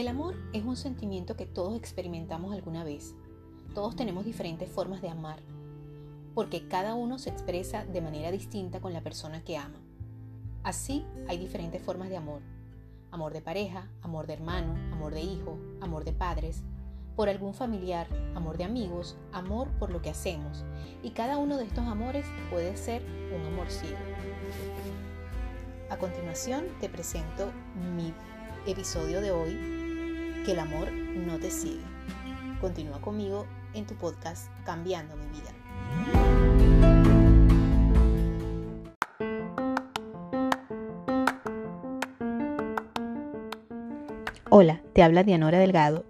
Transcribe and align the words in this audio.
El 0.00 0.08
amor 0.08 0.34
es 0.54 0.64
un 0.64 0.78
sentimiento 0.78 1.36
que 1.36 1.44
todos 1.44 1.76
experimentamos 1.76 2.54
alguna 2.54 2.84
vez. 2.84 3.14
Todos 3.74 3.96
tenemos 3.96 4.24
diferentes 4.24 4.66
formas 4.70 5.02
de 5.02 5.10
amar, 5.10 5.40
porque 6.34 6.66
cada 6.68 6.94
uno 6.94 7.18
se 7.18 7.28
expresa 7.28 7.84
de 7.84 8.00
manera 8.00 8.30
distinta 8.30 8.80
con 8.80 8.94
la 8.94 9.02
persona 9.02 9.44
que 9.44 9.58
ama. 9.58 9.78
Así 10.62 11.04
hay 11.28 11.36
diferentes 11.36 11.82
formas 11.82 12.08
de 12.08 12.16
amor. 12.16 12.40
Amor 13.10 13.34
de 13.34 13.42
pareja, 13.42 13.90
amor 14.00 14.26
de 14.26 14.32
hermano, 14.32 14.72
amor 14.90 15.12
de 15.12 15.20
hijo, 15.20 15.58
amor 15.82 16.04
de 16.04 16.14
padres, 16.14 16.62
por 17.14 17.28
algún 17.28 17.52
familiar, 17.52 18.06
amor 18.34 18.56
de 18.56 18.64
amigos, 18.64 19.18
amor 19.32 19.68
por 19.78 19.90
lo 19.90 20.00
que 20.00 20.08
hacemos. 20.08 20.64
Y 21.02 21.10
cada 21.10 21.36
uno 21.36 21.58
de 21.58 21.64
estos 21.64 21.84
amores 21.84 22.24
puede 22.50 22.74
ser 22.78 23.02
un 23.38 23.44
amor 23.52 23.70
ciego. 23.70 23.98
A 25.90 25.98
continuación 25.98 26.64
te 26.80 26.88
presento 26.88 27.52
mi 27.94 28.14
episodio 28.66 29.20
de 29.20 29.30
hoy 29.30 29.79
que 30.44 30.52
el 30.52 30.58
amor 30.58 30.92
no 30.92 31.38
te 31.38 31.50
sigue. 31.50 31.82
Continúa 32.60 33.00
conmigo 33.00 33.46
en 33.74 33.86
tu 33.86 33.94
podcast 33.94 34.50
Cambiando 34.64 35.16
mi 35.16 35.26
vida. 35.26 35.50
Hola, 44.50 44.82
te 44.92 45.02
habla 45.02 45.22
Dianora 45.22 45.58
Delgado 45.58 46.09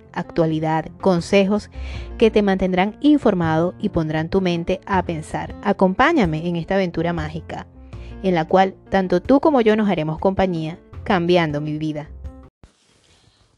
actualidad, 0.13 0.85
consejos 1.01 1.69
que 2.17 2.31
te 2.31 2.41
mantendrán 2.41 2.97
informado 3.01 3.73
y 3.79 3.89
pondrán 3.89 4.29
tu 4.29 4.41
mente 4.41 4.81
a 4.85 5.03
pensar. 5.03 5.55
Acompáñame 5.63 6.47
en 6.47 6.55
esta 6.55 6.75
aventura 6.75 7.13
mágica, 7.13 7.67
en 8.23 8.35
la 8.35 8.47
cual 8.47 8.75
tanto 8.89 9.21
tú 9.21 9.39
como 9.39 9.61
yo 9.61 9.75
nos 9.75 9.89
haremos 9.89 10.19
compañía, 10.19 10.79
cambiando 11.03 11.61
mi 11.61 11.77
vida. 11.77 12.09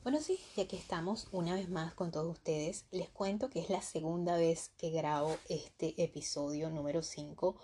Bueno, 0.04 0.20
sí, 0.20 0.38
ya 0.58 0.68
que 0.68 0.76
estamos 0.76 1.30
una 1.32 1.56
vez 1.56 1.70
más 1.70 1.94
con 1.94 2.12
todos 2.12 2.30
ustedes, 2.30 2.86
les 2.92 3.08
cuento 3.10 3.50
que 3.50 3.62
es 3.62 3.70
la 3.70 3.82
segunda 3.82 4.36
vez 4.36 4.72
que 4.78 4.90
grabo 4.90 5.38
este 5.48 5.94
episodio 6.04 6.70
número 6.70 7.02
5, 7.02 7.56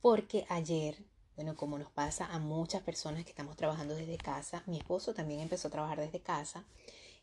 porque 0.00 0.46
ayer, 0.48 0.96
bueno, 1.36 1.54
como 1.54 1.78
nos 1.78 1.90
pasa 1.90 2.24
a 2.32 2.38
muchas 2.38 2.80
personas 2.80 3.24
que 3.24 3.30
estamos 3.30 3.56
trabajando 3.56 3.94
desde 3.94 4.16
casa, 4.16 4.62
mi 4.66 4.78
esposo 4.78 5.12
también 5.12 5.40
empezó 5.40 5.68
a 5.68 5.70
trabajar 5.70 6.00
desde 6.00 6.20
casa, 6.20 6.64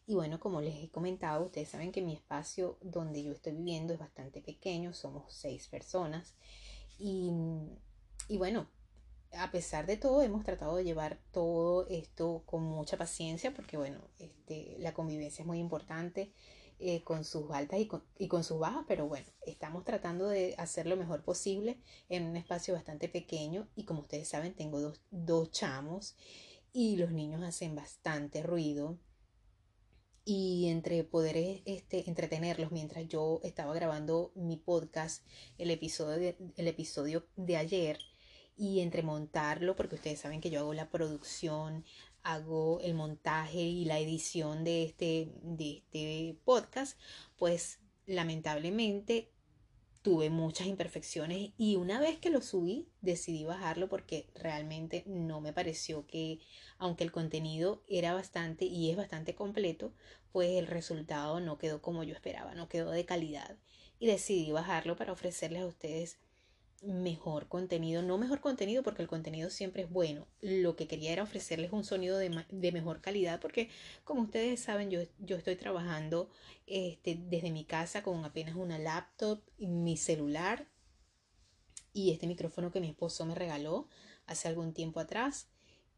y 0.09 0.15
bueno, 0.15 0.39
como 0.39 0.59
les 0.59 0.83
he 0.83 0.89
comentado, 0.89 1.45
ustedes 1.45 1.69
saben 1.69 1.91
que 1.91 2.01
mi 2.01 2.15
espacio 2.15 2.79
donde 2.81 3.21
yo 3.21 3.31
estoy 3.31 3.53
viviendo 3.53 3.93
es 3.93 3.99
bastante 3.99 4.41
pequeño, 4.41 4.91
somos 4.91 5.31
seis 5.31 5.67
personas. 5.67 6.33
Y, 6.97 7.29
bueno, 8.35 8.67
a 9.33 9.51
pesar 9.51 9.85
de 9.85 9.97
todo, 9.97 10.23
hemos 10.23 10.43
tratado 10.43 10.77
de 10.77 10.83
llevar 10.83 11.19
todo 11.31 11.87
esto 11.89 12.41
con 12.47 12.63
mucha 12.63 12.97
paciencia, 12.97 13.53
porque 13.53 13.77
bueno, 13.77 14.01
este, 14.17 14.77
la 14.79 14.95
convivencia 14.95 15.43
es 15.43 15.47
muy 15.47 15.59
importante. 15.59 16.33
Eh, 16.81 17.03
con 17.03 17.25
sus 17.25 17.51
altas 17.51 17.77
y 17.81 17.87
con, 17.87 18.01
y 18.17 18.29
con, 18.29 18.45
sus 18.45 18.57
bajas, 18.57 18.85
pero 18.87 19.05
bueno, 19.05 19.27
estamos 19.45 19.83
tratando 19.83 20.29
de 20.29 20.55
hacer 20.57 20.87
lo 20.87 20.95
mejor 20.95 21.23
posible 21.23 21.77
en 22.07 22.23
un 22.23 22.37
espacio 22.37 22.73
bastante 22.73 23.09
pequeño 23.09 23.67
y 23.75 23.83
como 23.83 23.99
ustedes 23.99 24.29
saben 24.29 24.55
tengo 24.55 24.79
dos, 24.79 25.01
dos 25.11 25.51
chamos 25.51 26.15
y 26.71 26.95
los 26.95 27.11
niños 27.11 27.43
hacen 27.43 27.75
bastante 27.75 28.43
ruido 28.43 28.97
y 30.25 30.67
entre 30.69 31.03
poder 31.03 31.37
eh, 31.37 31.63
este, 31.65 32.09
entretenerlos 32.09 32.71
mientras 32.71 33.07
yo 33.07 33.39
estaba 33.43 33.73
grabando 33.73 34.31
mi 34.35 34.57
podcast, 34.57 35.25
el 35.57 35.71
episodio 35.71 36.17
de, 36.17 36.37
el 36.57 36.67
episodio 36.67 37.27
de 37.35 37.57
ayer, 37.57 37.99
y 38.55 38.81
entre 38.81 39.03
montarlo, 39.03 39.77
porque 39.77 39.95
ustedes 39.95 40.19
saben 40.19 40.41
que 40.41 40.49
yo 40.49 40.59
hago 40.59 40.73
la 40.73 40.89
producción, 40.89 41.85
hago 42.23 42.81
el 42.81 42.93
montaje 42.93 43.61
y 43.61 43.85
la 43.85 43.99
edición 43.99 44.65
de 44.65 44.83
este, 44.83 45.31
de 45.41 45.77
este 45.77 46.37
podcast, 46.43 46.99
pues 47.37 47.79
lamentablemente 48.05 49.31
tuve 50.01 50.29
muchas 50.29 50.67
imperfecciones 50.67 51.51
y 51.57 51.75
una 51.75 51.99
vez 51.99 52.17
que 52.19 52.29
lo 52.29 52.41
subí 52.41 52.87
decidí 53.01 53.43
bajarlo 53.43 53.89
porque 53.89 54.27
realmente 54.33 55.03
no 55.05 55.41
me 55.41 55.51
pareció 55.51 56.07
que 56.07 56.39
aunque 56.77 57.03
el 57.03 57.11
contenido 57.11 57.83
era 57.87 58.13
bastante 58.13 58.65
y 58.65 58.89
es 58.91 58.97
bastante 58.97 59.35
completo 59.35 59.93
pues 60.31 60.51
el 60.51 60.67
resultado 60.67 61.39
no 61.41 61.57
quedó 61.57 61.81
como 61.81 62.03
yo 62.03 62.13
esperaba 62.13 62.55
no 62.55 62.69
quedó 62.69 62.91
de 62.91 63.05
calidad. 63.05 63.57
Y 64.01 64.07
decidí 64.07 64.51
bajarlo 64.53 64.95
para 64.95 65.11
ofrecerles 65.11 65.61
a 65.63 65.67
ustedes 65.67 66.19
mejor 66.83 67.47
contenido, 67.47 68.01
no 68.01 68.17
mejor 68.17 68.39
contenido 68.39 68.83
porque 68.83 69.01
el 69.01 69.07
contenido 69.07 69.49
siempre 69.49 69.83
es 69.83 69.89
bueno. 69.89 70.27
Lo 70.41 70.75
que 70.75 70.87
quería 70.87 71.11
era 71.11 71.23
ofrecerles 71.23 71.71
un 71.71 71.83
sonido 71.83 72.17
de, 72.17 72.29
mejor 72.71 73.01
calidad 73.01 73.39
porque 73.39 73.69
como 74.03 74.21
ustedes 74.21 74.59
saben 74.59 74.89
yo, 74.89 75.01
yo 75.19 75.37
estoy 75.37 75.55
trabajando 75.55 76.29
este, 76.67 77.19
desde 77.19 77.51
mi 77.51 77.65
casa 77.65 78.03
con 78.03 78.23
apenas 78.25 78.55
una 78.55 78.79
laptop, 78.79 79.41
mi 79.57 79.97
celular 79.97 80.67
y 81.93 82.11
este 82.11 82.27
micrófono 82.27 82.71
que 82.71 82.79
mi 82.79 82.89
esposo 82.89 83.25
me 83.25 83.35
regaló 83.35 83.87
hace 84.25 84.47
algún 84.47 84.73
tiempo 84.73 84.99
atrás. 84.99 85.47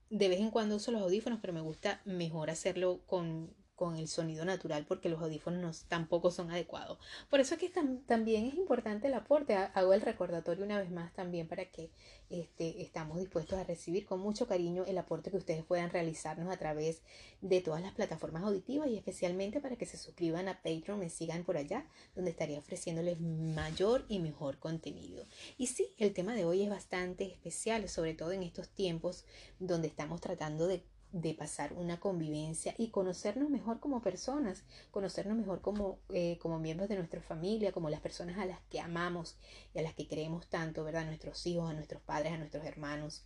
De 0.09 0.27
vez 0.27 0.39
en 0.39 0.51
cuando 0.51 0.75
uso 0.75 0.91
los 0.91 1.01
audífonos, 1.01 1.39
pero 1.41 1.53
me 1.53 1.61
gusta 1.61 2.01
mejor 2.05 2.49
hacerlo 2.49 3.01
con, 3.05 3.53
con 3.81 3.95
el 3.95 4.07
sonido 4.07 4.45
natural 4.45 4.85
porque 4.87 5.09
los 5.09 5.19
audífonos 5.23 5.85
tampoco 5.87 6.29
son 6.29 6.51
adecuados. 6.51 6.99
Por 7.31 7.39
eso 7.39 7.55
es 7.55 7.59
que 7.59 7.73
también 8.05 8.45
es 8.45 8.53
importante 8.53 9.07
el 9.07 9.15
aporte. 9.15 9.55
Hago 9.55 9.93
el 9.93 10.01
recordatorio 10.01 10.63
una 10.63 10.77
vez 10.77 10.91
más 10.91 11.11
también 11.13 11.47
para 11.47 11.65
que 11.65 11.89
este, 12.29 12.83
estamos 12.83 13.17
dispuestos 13.17 13.57
a 13.57 13.63
recibir 13.63 14.05
con 14.05 14.19
mucho 14.19 14.47
cariño 14.47 14.85
el 14.85 14.99
aporte 14.99 15.31
que 15.31 15.37
ustedes 15.37 15.63
puedan 15.63 15.89
realizarnos 15.89 16.53
a 16.53 16.57
través 16.57 17.01
de 17.41 17.59
todas 17.61 17.81
las 17.81 17.93
plataformas 17.93 18.43
auditivas 18.43 18.87
y 18.87 18.97
especialmente 18.97 19.59
para 19.59 19.75
que 19.77 19.87
se 19.87 19.97
suscriban 19.97 20.47
a 20.47 20.61
Patreon, 20.61 20.99
me 20.99 21.09
sigan 21.09 21.43
por 21.43 21.57
allá, 21.57 21.87
donde 22.13 22.29
estaría 22.29 22.59
ofreciéndoles 22.59 23.19
mayor 23.19 24.05
y 24.09 24.19
mejor 24.19 24.59
contenido. 24.59 25.25
Y 25.57 25.67
sí, 25.67 25.95
el 25.97 26.13
tema 26.13 26.35
de 26.35 26.45
hoy 26.45 26.61
es 26.61 26.69
bastante 26.69 27.25
especial, 27.25 27.89
sobre 27.89 28.13
todo 28.13 28.31
en 28.31 28.43
estos 28.43 28.69
tiempos 28.69 29.25
donde 29.57 29.87
estamos 29.87 30.21
tratando 30.21 30.67
de 30.67 30.83
de 31.11 31.33
pasar 31.33 31.73
una 31.73 31.99
convivencia 31.99 32.73
y 32.77 32.89
conocernos 32.89 33.49
mejor 33.49 33.79
como 33.79 34.01
personas, 34.01 34.63
conocernos 34.91 35.37
mejor 35.37 35.61
como, 35.61 35.99
eh, 36.09 36.37
como 36.41 36.59
miembros 36.59 36.87
de 36.89 36.95
nuestra 36.95 37.21
familia, 37.21 37.73
como 37.73 37.89
las 37.89 37.99
personas 37.99 38.37
a 38.37 38.45
las 38.45 38.59
que 38.69 38.79
amamos 38.79 39.35
y 39.73 39.79
a 39.79 39.81
las 39.81 39.93
que 39.93 40.07
queremos 40.07 40.47
tanto, 40.47 40.83
¿verdad? 40.83 41.03
A 41.03 41.05
nuestros 41.05 41.45
hijos, 41.47 41.69
a 41.69 41.73
nuestros 41.73 42.01
padres, 42.01 42.33
a 42.33 42.37
nuestros 42.37 42.65
hermanos. 42.65 43.23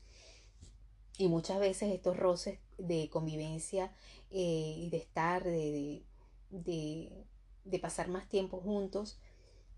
Y 1.17 1.27
muchas 1.27 1.59
veces 1.59 1.93
estos 1.93 2.17
roces 2.17 2.59
de 2.77 3.09
convivencia 3.09 3.91
eh, 4.31 4.75
y 4.77 4.89
de 4.89 4.97
estar, 4.97 5.43
de, 5.43 6.03
de, 6.49 7.25
de, 7.63 7.79
pasar 7.79 8.09
más 8.09 8.27
tiempo 8.27 8.59
juntos, 8.59 9.17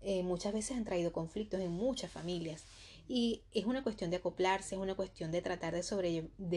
eh, 0.00 0.22
muchas 0.22 0.52
veces 0.52 0.76
han 0.76 0.84
traído 0.84 1.12
conflictos 1.12 1.60
en 1.60 1.70
muchas 1.70 2.10
familias. 2.10 2.64
Y 3.08 3.42
es 3.52 3.64
una 3.64 3.82
cuestión 3.82 4.10
de 4.10 4.16
acoplarse, 4.18 4.74
es 4.74 4.80
una 4.80 4.94
cuestión 4.94 5.32
de 5.32 5.40
tratar 5.40 5.74
de, 5.74 5.82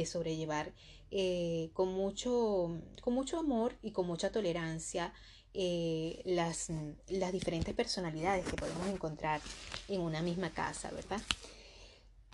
sobrellevar 0.06 0.74
eh, 1.10 1.70
con, 1.74 1.94
mucho, 1.94 2.78
con 3.02 3.14
mucho 3.14 3.40
amor 3.40 3.78
y 3.82 3.92
con 3.92 4.06
mucha 4.06 4.32
tolerancia 4.32 5.14
eh, 5.54 6.22
las, 6.26 6.70
las 7.08 7.32
diferentes 7.32 7.74
personalidades 7.74 8.46
que 8.46 8.58
podemos 8.58 8.88
encontrar 8.88 9.40
en 9.88 10.02
una 10.02 10.22
misma 10.22 10.50
casa, 10.52 10.92
¿verdad? 10.92 11.22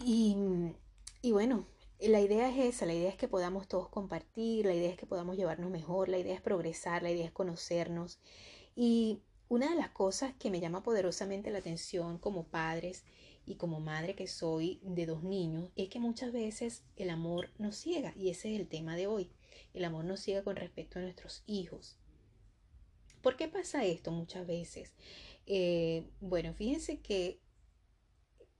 Y, 0.03 0.35
y 1.21 1.31
bueno, 1.31 1.67
la 1.99 2.21
idea 2.21 2.49
es 2.49 2.75
esa, 2.75 2.85
la 2.85 2.93
idea 2.93 3.09
es 3.09 3.17
que 3.17 3.27
podamos 3.27 3.67
todos 3.67 3.89
compartir, 3.89 4.65
la 4.65 4.73
idea 4.73 4.89
es 4.89 4.97
que 4.97 5.07
podamos 5.07 5.35
llevarnos 5.35 5.71
mejor, 5.71 6.09
la 6.09 6.19
idea 6.19 6.35
es 6.35 6.41
progresar, 6.41 7.01
la 7.01 7.09
idea 7.11 7.25
es 7.25 7.31
conocernos. 7.31 8.19
Y 8.75 9.21
una 9.49 9.69
de 9.69 9.75
las 9.75 9.89
cosas 9.89 10.33
que 10.37 10.51
me 10.51 10.59
llama 10.59 10.83
poderosamente 10.83 11.49
la 11.49 11.59
atención 11.59 12.19
como 12.19 12.43
padres 12.43 13.03
y 13.47 13.55
como 13.55 13.79
madre 13.79 14.13
que 14.13 14.27
soy 14.27 14.81
de 14.83 15.05
dos 15.05 15.23
niños, 15.23 15.71
es 15.77 15.87
que 15.87 15.99
muchas 15.99 16.33
veces 16.33 16.83
el 16.97 17.09
amor 17.09 17.49
nos 17.57 17.77
ciega 17.77 18.13
y 18.17 18.29
ese 18.29 18.53
es 18.53 18.59
el 18.59 18.67
tema 18.67 18.95
de 18.97 19.07
hoy. 19.07 19.31
El 19.73 19.85
amor 19.85 20.03
nos 20.03 20.19
ciega 20.19 20.43
con 20.43 20.57
respecto 20.57 20.99
a 20.99 21.01
nuestros 21.01 21.43
hijos. 21.47 21.97
¿Por 23.21 23.37
qué 23.37 23.47
pasa 23.47 23.85
esto 23.85 24.11
muchas 24.11 24.45
veces? 24.45 24.93
Eh, 25.45 26.09
bueno, 26.19 26.53
fíjense 26.53 26.99
que 26.99 27.39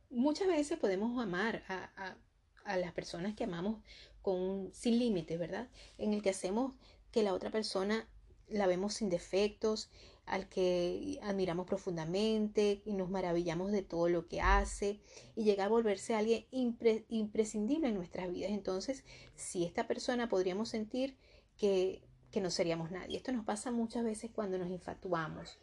muchas 0.09 0.47
veces 0.47 0.79
podemos 0.79 1.21
amar 1.21 1.63
a, 1.67 2.17
a, 2.63 2.77
las 2.77 2.93
personas 2.93 3.35
que 3.35 3.43
amamos 3.43 3.83
con 4.21 4.73
sin 4.73 4.99
límites, 4.99 5.37
¿verdad? 5.37 5.69
En 5.97 6.13
el 6.13 6.21
que 6.21 6.29
hacemos 6.29 6.73
que 7.11 7.23
la 7.23 7.33
otra 7.33 7.51
persona 7.51 8.07
la 8.47 8.67
vemos 8.67 8.93
sin 8.93 9.09
defectos, 9.09 9.89
al 10.27 10.49
que 10.49 11.19
admiramos 11.23 11.65
profundamente 11.65 12.81
y 12.85 12.93
nos 12.93 13.09
maravillamos 13.09 13.71
de 13.71 13.81
todo 13.81 14.09
lo 14.09 14.27
que 14.27 14.41
hace 14.41 14.99
y 15.35 15.43
llega 15.43 15.65
a 15.65 15.69
volverse 15.69 16.15
alguien 16.15 16.45
imprescindible 16.51 17.87
en 17.87 17.95
nuestras 17.95 18.31
vidas. 18.31 18.51
Entonces, 18.51 19.03
si 19.35 19.63
esta 19.63 19.87
persona 19.87 20.29
podríamos 20.29 20.69
sentir 20.69 21.17
que, 21.57 22.03
que 22.31 22.41
no 22.41 22.49
seríamos 22.49 22.91
nadie. 22.91 23.17
Esto 23.17 23.31
nos 23.31 23.45
pasa 23.45 23.71
muchas 23.71 24.03
veces 24.03 24.29
cuando 24.31 24.57
nos 24.57 24.69
infatuamos. 24.69 25.59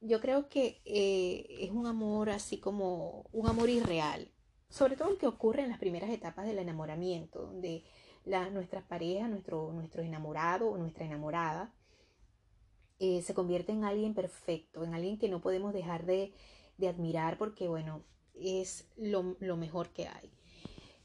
Yo 0.00 0.20
creo 0.20 0.48
que 0.48 0.80
eh, 0.84 1.46
es 1.60 1.70
un 1.70 1.86
amor 1.86 2.30
así 2.30 2.58
como 2.58 3.26
un 3.32 3.48
amor 3.48 3.68
irreal, 3.68 4.30
sobre 4.68 4.96
todo 4.96 5.10
el 5.10 5.18
que 5.18 5.26
ocurre 5.26 5.62
en 5.62 5.68
las 5.68 5.78
primeras 5.78 6.10
etapas 6.10 6.46
del 6.46 6.58
enamoramiento, 6.58 7.42
donde 7.42 7.84
la, 8.24 8.50
nuestras 8.50 8.82
parejas, 8.84 9.28
nuestro, 9.30 9.72
nuestro 9.72 10.02
enamorado 10.02 10.70
o 10.70 10.78
nuestra 10.78 11.04
enamorada, 11.04 11.72
eh, 12.98 13.22
se 13.22 13.34
convierte 13.34 13.72
en 13.72 13.84
alguien 13.84 14.14
perfecto, 14.14 14.84
en 14.84 14.94
alguien 14.94 15.18
que 15.18 15.28
no 15.28 15.40
podemos 15.40 15.72
dejar 15.72 16.06
de, 16.06 16.32
admirar 16.86 17.38
porque, 17.38 17.68
bueno, 17.68 18.02
es 18.34 18.86
lo, 18.96 19.36
lo, 19.40 19.56
mejor 19.56 19.90
que 19.90 20.08
hay. 20.08 20.30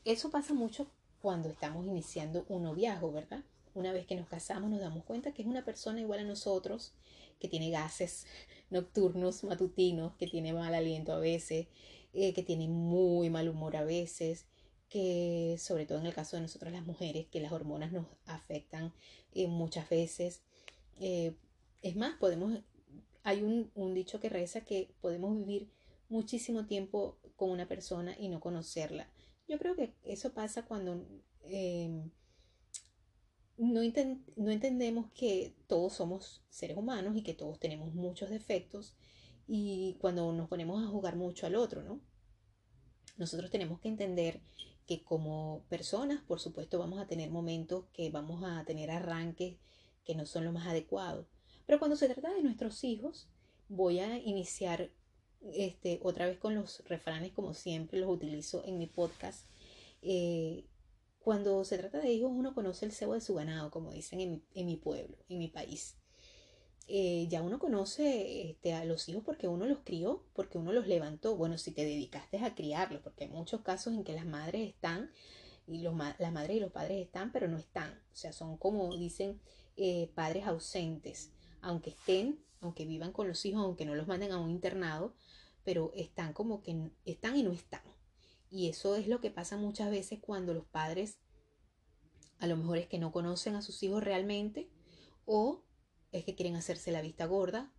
Eso 0.03 0.29
pasa 0.29 0.53
mucho 0.53 0.87
cuando 1.21 1.49
estamos 1.49 1.85
iniciando 1.85 2.45
un 2.49 2.63
noviazgo, 2.63 3.11
¿verdad? 3.11 3.43
Una 3.73 3.93
vez 3.93 4.05
que 4.05 4.15
nos 4.15 4.27
casamos 4.27 4.69
nos 4.69 4.81
damos 4.81 5.03
cuenta 5.05 5.33
que 5.33 5.41
es 5.41 5.47
una 5.47 5.63
persona 5.63 6.01
igual 6.01 6.19
a 6.19 6.23
nosotros, 6.23 6.93
que 7.39 7.47
tiene 7.47 7.69
gases 7.69 8.25
nocturnos, 8.69 9.43
matutinos, 9.43 10.13
que 10.15 10.27
tiene 10.27 10.53
mal 10.53 10.73
aliento 10.73 11.13
a 11.13 11.19
veces, 11.19 11.67
eh, 12.13 12.33
que 12.33 12.43
tiene 12.43 12.67
muy 12.67 13.29
mal 13.29 13.47
humor 13.47 13.75
a 13.77 13.83
veces, 13.83 14.45
que 14.89 15.55
sobre 15.57 15.85
todo 15.85 15.99
en 15.99 16.05
el 16.05 16.13
caso 16.13 16.35
de 16.35 16.41
nosotras 16.41 16.73
las 16.73 16.85
mujeres, 16.85 17.27
que 17.27 17.39
las 17.39 17.51
hormonas 17.51 17.91
nos 17.91 18.05
afectan 18.25 18.93
eh, 19.33 19.47
muchas 19.47 19.89
veces. 19.89 20.41
Es 21.81 21.95
más, 21.95 22.17
podemos, 22.17 22.59
hay 23.23 23.41
un, 23.43 23.93
dicho 23.93 24.19
que 24.19 24.29
reza 24.29 24.61
que 24.61 24.93
podemos 25.01 25.37
vivir 25.37 25.69
muchísimo 26.09 26.65
tiempo 26.65 27.17
con 27.35 27.49
una 27.49 27.67
persona 27.67 28.15
y 28.19 28.29
no 28.29 28.39
conocerla. 28.39 29.09
Yo 29.47 29.57
creo 29.57 29.75
que 29.75 29.93
eso 30.03 30.33
pasa 30.33 30.65
cuando 30.65 31.05
em, 31.43 32.11
no, 33.57 33.81
entendemos 33.81 35.11
que 35.13 35.55
todos 35.67 35.93
somos 35.93 36.43
seres 36.49 36.77
humanos 36.77 37.15
y 37.15 37.23
que 37.23 37.33
todos 37.33 37.59
tenemos 37.59 37.93
muchos 37.93 38.29
defectos 38.29 38.95
y 39.47 39.97
cuando 39.99 40.31
nos 40.33 40.47
ponemos 40.47 40.83
a 40.83 40.87
jugar 40.87 41.15
mucho 41.15 41.45
al 41.45 41.55
otro, 41.55 41.83
¿no? 41.83 41.99
Nosotros 43.17 43.51
tenemos 43.51 43.79
que 43.79 43.89
entender 43.89 44.41
que 44.87 45.03
como 45.03 45.63
personas, 45.69 46.21
por 46.23 46.39
supuesto, 46.39 46.79
vamos 46.79 46.99
a 46.99 47.07
tener 47.07 47.29
momentos 47.29 47.85
que 47.93 48.09
vamos 48.09 48.43
a 48.43 48.63
tener 48.65 48.89
arranques 48.89 49.57
que 50.05 50.15
no 50.15 50.25
son 50.25 50.45
lo 50.45 50.51
más 50.51 50.67
adecuados 50.67 51.27
pero 51.71 51.79
cuando 51.79 51.95
se 51.95 52.09
trata 52.09 52.33
de 52.33 52.43
nuestros 52.43 52.83
hijos, 52.83 53.29
voy 53.69 53.99
a 53.99 54.17
iniciar 54.17 54.91
este, 55.53 56.01
otra 56.03 56.25
vez 56.25 56.37
con 56.37 56.53
los 56.53 56.83
refranes 56.89 57.31
como 57.31 57.53
siempre 57.53 57.97
los 57.97 58.09
utilizo 58.09 58.61
en 58.65 58.77
mi 58.77 58.87
podcast. 58.87 59.45
Eh, 60.01 60.65
cuando 61.19 61.63
se 61.63 61.77
trata 61.77 61.99
de 61.99 62.11
hijos, 62.11 62.29
uno 62.35 62.53
conoce 62.53 62.85
el 62.85 62.91
cebo 62.91 63.13
de 63.13 63.21
su 63.21 63.35
ganado, 63.35 63.71
como 63.71 63.93
dicen 63.93 64.43
en 64.53 64.65
mi, 64.65 64.75
pueblo, 64.75 65.15
en 65.29 65.39
mi 65.39 65.47
país. 65.47 65.95
Eh, 66.89 67.27
ya 67.29 67.41
uno 67.41 67.57
conoce 67.57 68.49
este, 68.49 68.73
a 68.73 68.83
los 68.83 69.07
hijos 69.07 69.23
porque 69.23 69.47
uno 69.47 69.65
los 69.65 69.77
crió, 69.85 70.25
porque 70.33 70.57
uno 70.57 70.73
los 70.73 70.87
levantó. 70.87 71.37
Bueno, 71.37 71.57
si 71.57 71.71
te 71.71 71.85
dedicaste 71.85 72.37
a 72.39 72.53
criarlos, 72.53 73.01
porque 73.01 73.23
hay 73.23 73.29
muchos 73.29 73.61
casos 73.61 73.93
en 73.93 74.03
que 74.03 74.11
las 74.11 74.25
madres 74.25 74.67
están 74.67 75.09
y 75.67 75.83
los, 75.83 75.95
las 76.19 76.33
madres 76.33 76.57
y 76.57 76.59
los 76.59 76.73
padres 76.73 77.01
están, 77.01 77.31
pero 77.31 77.47
no 77.47 77.57
están. 77.57 77.93
O 78.11 78.15
sea, 78.17 78.33
son 78.33 78.57
como 78.57 78.97
dicen 78.97 79.39
eh, 79.77 80.11
padres 80.15 80.45
ausentes 80.47 81.31
aunque 81.61 81.91
estén, 81.91 82.39
aunque 82.59 82.85
vivan 82.85 83.11
con 83.11 83.27
los 83.27 83.45
hijos, 83.45 83.63
aunque 83.63 83.85
no 83.85 83.95
los 83.95 84.07
manden 84.07 84.31
a 84.31 84.37
un 84.37 84.49
internado, 84.49 85.13
pero 85.63 85.91
están 85.95 86.33
como 86.33 86.61
que 86.61 86.91
están 87.05 87.35
y 87.35 87.43
no 87.43 87.51
están. 87.51 87.81
Y 88.49 88.67
eso 88.69 88.95
es 88.95 89.07
lo 89.07 89.21
que 89.21 89.31
pasa 89.31 89.57
muchas 89.57 89.89
veces 89.89 90.19
cuando 90.19 90.53
los 90.53 90.65
padres 90.65 91.17
a 92.39 92.47
lo 92.47 92.57
mejor 92.57 92.79
es 92.79 92.87
que 92.87 92.97
no 92.97 93.11
conocen 93.11 93.55
a 93.55 93.61
sus 93.61 93.81
hijos 93.83 94.03
realmente 94.03 94.67
o 95.25 95.63
es 96.11 96.25
que 96.25 96.35
quieren 96.35 96.55
hacerse 96.55 96.91
la 96.91 97.01
vista 97.01 97.25
gorda 97.25 97.71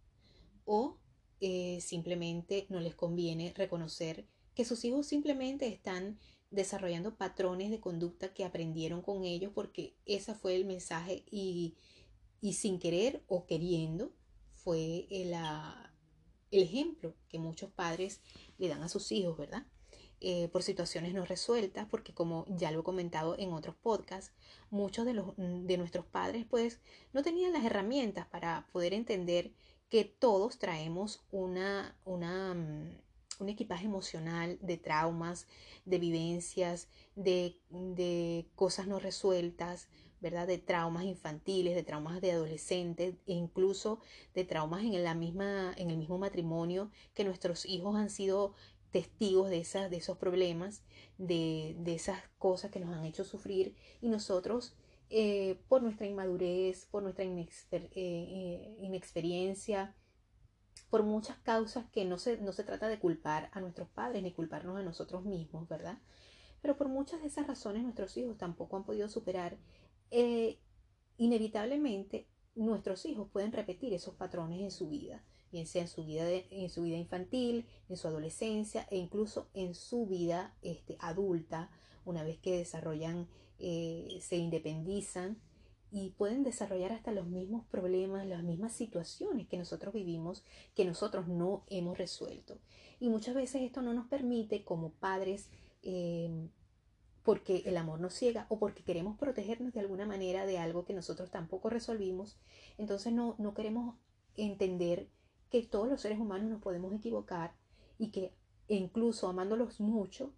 o 0.64 0.98
eh, 1.40 1.80
simplemente 1.80 2.66
no 2.68 2.80
les 2.80 2.94
conviene 2.94 3.52
reconocer 3.56 4.24
que 4.54 4.64
sus 4.64 4.84
hijos 4.84 5.06
simplemente 5.06 5.66
están 5.66 6.18
desarrollando 6.50 7.16
patrones 7.16 7.70
de 7.70 7.80
conducta 7.80 8.32
que 8.32 8.44
aprendieron 8.44 9.02
con 9.02 9.24
ellos 9.24 9.50
porque 9.52 9.96
ese 10.06 10.34
fue 10.34 10.54
el 10.54 10.64
mensaje 10.64 11.24
y 11.30 11.74
y 12.42 12.54
sin 12.54 12.78
querer 12.78 13.24
o 13.28 13.46
queriendo 13.46 14.12
fue 14.52 15.06
el, 15.10 15.32
el 16.50 16.62
ejemplo 16.62 17.14
que 17.28 17.38
muchos 17.38 17.70
padres 17.70 18.20
le 18.58 18.68
dan 18.68 18.82
a 18.82 18.88
sus 18.88 19.10
hijos, 19.12 19.38
¿verdad? 19.38 19.64
Eh, 20.20 20.48
por 20.52 20.62
situaciones 20.62 21.14
no 21.14 21.24
resueltas, 21.24 21.86
porque 21.88 22.14
como 22.14 22.44
ya 22.48 22.70
lo 22.70 22.80
he 22.80 22.84
comentado 22.84 23.36
en 23.38 23.52
otros 23.52 23.74
podcasts, 23.74 24.32
muchos 24.70 25.06
de, 25.06 25.14
los, 25.14 25.34
de 25.36 25.76
nuestros 25.78 26.04
padres 26.04 26.44
pues 26.48 26.80
no 27.12 27.22
tenían 27.22 27.52
las 27.52 27.64
herramientas 27.64 28.26
para 28.26 28.68
poder 28.72 28.92
entender 28.92 29.52
que 29.88 30.04
todos 30.04 30.58
traemos 30.58 31.24
una, 31.32 31.96
una, 32.04 32.54
mm, 32.54 32.98
un 33.40 33.48
equipaje 33.48 33.86
emocional 33.86 34.58
de 34.62 34.76
traumas, 34.76 35.46
de 35.84 35.98
vivencias, 35.98 36.88
de, 37.16 37.58
de 37.70 38.46
cosas 38.54 38.86
no 38.86 39.00
resueltas, 39.00 39.88
¿verdad? 40.22 40.46
De 40.46 40.56
traumas 40.56 41.04
infantiles, 41.04 41.74
de 41.74 41.82
traumas 41.82 42.20
de 42.20 42.30
adolescentes 42.30 43.16
e 43.26 43.32
incluso 43.34 44.00
de 44.34 44.44
traumas 44.44 44.84
en, 44.84 45.02
la 45.02 45.14
misma, 45.14 45.74
en 45.76 45.90
el 45.90 45.98
mismo 45.98 46.16
matrimonio 46.16 46.90
que 47.12 47.24
nuestros 47.24 47.66
hijos 47.66 47.96
han 47.96 48.08
sido 48.08 48.54
testigos 48.92 49.50
de, 49.50 49.58
esas, 49.58 49.90
de 49.90 49.96
esos 49.96 50.16
problemas, 50.18 50.82
de, 51.18 51.76
esas 51.86 52.20
cosas 52.38 52.70
que 52.70 52.78
nos 52.78 52.94
han 52.94 53.04
hecho 53.04 53.24
sufrir 53.24 53.74
y 54.00 54.08
nosotros 54.08 54.76
eh, 55.10 55.60
por 55.68 55.82
nuestra 55.82 56.06
inmadurez, 56.06 56.86
por 56.86 57.02
nuestra 57.02 57.24
eh, 57.24 57.60
eh, 57.72 58.76
inexperiencia, 58.80 59.96
por 60.88 61.02
muchas 61.02 61.38
causas 61.38 61.86
que 61.90 62.04
no 62.04 62.18
se, 62.18 62.38
no 62.38 62.52
se 62.52 62.64
trata 62.64 62.86
de 62.86 62.98
culpar 62.98 63.50
a 63.52 63.60
nuestros 63.60 63.88
padres 63.88 64.22
ni 64.22 64.32
culparnos 64.32 64.78
a 64.78 64.82
nosotros 64.82 65.24
mismos, 65.24 65.68
¿verdad? 65.68 65.98
Pero 66.60 66.76
por 66.76 66.88
muchas 66.88 67.20
de 67.20 67.26
esas 67.26 67.46
razones 67.46 67.82
nuestros 67.82 68.16
hijos 68.16 68.38
tampoco 68.38 68.76
han 68.76 68.84
podido 68.84 69.08
superar 69.08 69.58
eh, 70.12 70.58
inevitablemente 71.16 72.28
nuestros 72.54 73.06
hijos 73.06 73.28
pueden 73.30 73.50
repetir 73.50 73.94
esos 73.94 74.14
patrones 74.14 74.60
en 74.60 74.70
su 74.70 74.90
vida, 74.90 75.24
bien 75.50 75.66
sea 75.66 75.82
en 75.82 75.88
su 75.88 76.04
vida, 76.04 76.28
en 76.28 76.68
su 76.68 76.82
vida 76.82 76.98
infantil, 76.98 77.66
en 77.88 77.96
su 77.96 78.08
adolescencia 78.08 78.86
e 78.90 78.98
incluso 78.98 79.48
en 79.54 79.74
su 79.74 80.06
vida 80.06 80.54
este, 80.60 80.96
adulta, 81.00 81.70
una 82.04 82.22
vez 82.24 82.38
que 82.38 82.58
desarrollan, 82.58 83.26
eh, 83.58 84.18
se 84.20 84.36
independizan 84.36 85.40
y 85.90 86.10
pueden 86.10 86.42
desarrollar 86.42 86.92
hasta 86.92 87.10
los 87.10 87.26
mismos 87.26 87.64
problemas, 87.66 88.26
las 88.26 88.42
mismas 88.42 88.72
situaciones 88.72 89.46
que 89.48 89.56
nosotros 89.56 89.94
vivimos, 89.94 90.44
que 90.74 90.84
nosotros 90.84 91.26
no 91.26 91.64
hemos 91.68 91.96
resuelto. 91.96 92.58
Y 93.00 93.08
muchas 93.08 93.34
veces 93.34 93.62
esto 93.62 93.80
no 93.80 93.94
nos 93.94 94.08
permite 94.08 94.62
como 94.62 94.90
padres 94.90 95.48
eh, 95.82 96.48
porque 97.22 97.62
el 97.66 97.76
amor 97.76 98.00
nos 98.00 98.14
ciega 98.14 98.46
o 98.48 98.58
porque 98.58 98.82
queremos 98.82 99.18
protegernos 99.18 99.72
de 99.72 99.80
alguna 99.80 100.06
manera 100.06 100.46
de 100.46 100.58
algo 100.58 100.84
que 100.84 100.94
nosotros 100.94 101.30
tampoco 101.30 101.70
resolvimos, 101.70 102.38
entonces 102.78 103.12
no, 103.12 103.36
no 103.38 103.54
queremos 103.54 103.96
entender 104.36 105.08
que 105.50 105.62
todos 105.62 105.88
los 105.88 106.00
seres 106.00 106.18
humanos 106.18 106.48
nos 106.48 106.62
podemos 106.62 106.92
equivocar 106.94 107.54
y 107.98 108.10
que 108.10 108.34
incluso 108.68 109.28
amándolos 109.28 109.80
mucho, 109.80 110.34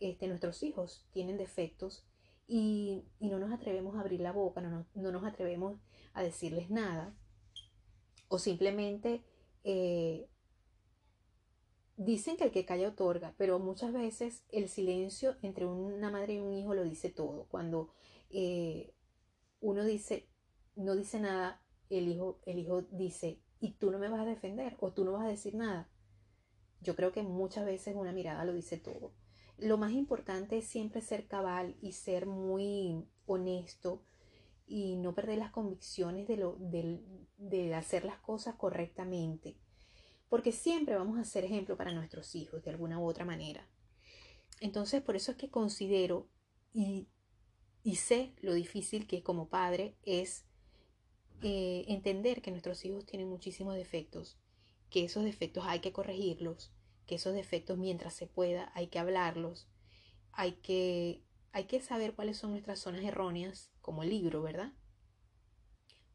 este, 0.00 0.28
nuestros 0.28 0.62
hijos 0.62 1.06
tienen 1.12 1.38
defectos 1.38 2.06
y, 2.46 3.04
no 3.20 3.38
nos 3.38 3.52
atrevemos 3.52 3.96
a 3.96 4.00
abrir 4.00 4.20
la 4.20 4.32
boca, 4.32 4.60
no, 4.60 4.86
no, 4.94 5.12
nos 5.12 5.24
atrevemos 5.24 5.80
a 6.12 6.22
decirles 6.22 6.70
nada 6.70 7.16
o 8.28 8.38
simplemente 8.38 9.24
eh, 9.64 10.28
Dicen 11.98 12.36
que 12.36 12.44
el 12.44 12.50
que 12.50 12.66
calla 12.66 12.88
otorga, 12.88 13.34
pero 13.38 13.58
muchas 13.58 13.90
veces 13.90 14.44
el 14.50 14.68
silencio 14.68 15.36
entre 15.40 15.64
una 15.64 16.10
madre 16.10 16.34
y 16.34 16.38
un 16.40 16.52
hijo 16.52 16.74
lo 16.74 16.84
dice 16.84 17.08
todo. 17.08 17.46
Cuando 17.48 17.88
eh, 18.28 18.92
uno 19.60 19.82
dice, 19.82 20.28
no 20.74 20.94
dice 20.94 21.20
nada, 21.20 21.62
el 21.88 22.08
hijo, 22.08 22.38
el 22.44 22.58
hijo 22.58 22.82
dice, 22.82 23.40
y 23.60 23.72
tú 23.72 23.90
no 23.90 23.98
me 23.98 24.10
vas 24.10 24.20
a 24.20 24.26
defender 24.26 24.76
o 24.80 24.92
tú 24.92 25.06
no 25.06 25.12
vas 25.12 25.24
a 25.24 25.30
decir 25.30 25.54
nada. 25.54 25.88
Yo 26.82 26.94
creo 26.96 27.12
que 27.12 27.22
muchas 27.22 27.64
veces 27.64 27.96
una 27.96 28.12
mirada 28.12 28.44
lo 28.44 28.52
dice 28.52 28.76
todo. 28.76 29.14
Lo 29.56 29.78
más 29.78 29.92
importante 29.92 30.58
es 30.58 30.66
siempre 30.66 31.00
ser 31.00 31.26
cabal 31.26 31.76
y 31.80 31.92
ser 31.92 32.26
muy 32.26 33.08
honesto 33.24 34.02
y 34.66 34.96
no 34.96 35.14
perder 35.14 35.38
las 35.38 35.50
convicciones 35.50 36.28
de, 36.28 36.36
lo, 36.36 36.58
de 36.58 37.74
hacer 37.74 38.04
las 38.04 38.18
cosas 38.18 38.56
correctamente 38.56 39.56
porque 40.28 40.52
siempre 40.52 40.96
vamos 40.96 41.18
a 41.18 41.24
ser 41.24 41.44
ejemplo 41.44 41.76
para 41.76 41.92
nuestros 41.92 42.34
hijos 42.34 42.62
de 42.62 42.70
alguna 42.70 42.98
u 42.98 43.04
otra 43.06 43.24
manera. 43.24 43.68
Entonces, 44.60 45.02
por 45.02 45.16
eso 45.16 45.32
es 45.32 45.36
que 45.36 45.50
considero 45.50 46.28
y, 46.72 47.08
sé 47.96 48.34
lo 48.40 48.52
difícil 48.52 49.06
que 49.06 49.22
como 49.22 49.48
padre 49.48 49.96
es 50.02 50.44
eh, 51.42 51.84
entender 51.88 52.42
que 52.42 52.50
nuestros 52.50 52.84
hijos 52.84 53.06
tienen 53.06 53.28
muchísimos 53.28 53.74
defectos, 53.74 54.38
que 54.90 55.04
esos 55.04 55.24
defectos 55.24 55.64
hay 55.66 55.80
que 55.80 55.92
corregirlos, 55.92 56.72
que 57.06 57.14
esos 57.14 57.34
defectos 57.34 57.78
mientras 57.78 58.14
se 58.14 58.26
pueda 58.26 58.72
hay 58.74 58.88
que 58.88 58.98
hablarlos, 58.98 59.68
hay 60.32 60.52
que, 60.52 61.22
hay 61.52 61.64
que 61.64 61.80
saber 61.80 62.14
cuáles 62.14 62.36
son 62.36 62.50
nuestras 62.50 62.80
zonas 62.80 63.04
erróneas 63.04 63.70
como 63.80 64.04
libro, 64.04 64.42
¿verdad? 64.42 64.72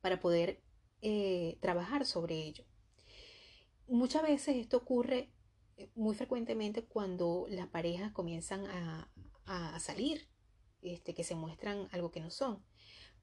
Para 0.02 0.20
poder 0.20 0.62
eh, 1.02 1.58
trabajar 1.62 2.06
sobre 2.06 2.36
ello. 2.36 2.66
Muchas 3.92 4.24
veces 4.24 4.56
esto 4.56 4.78
ocurre 4.78 5.34
eh, 5.76 5.92
muy 5.96 6.16
frecuentemente 6.16 6.86
cuando 6.86 7.46
las 7.50 7.68
parejas 7.68 8.14
comienzan 8.14 8.66
a, 8.68 9.12
a 9.46 9.80
salir, 9.82 10.30
este, 10.82 11.14
que 11.14 11.26
se 11.26 11.36
muestran 11.36 11.90
algo 11.92 12.10
que 12.10 12.22
no 12.22 12.30
son. 12.30 12.64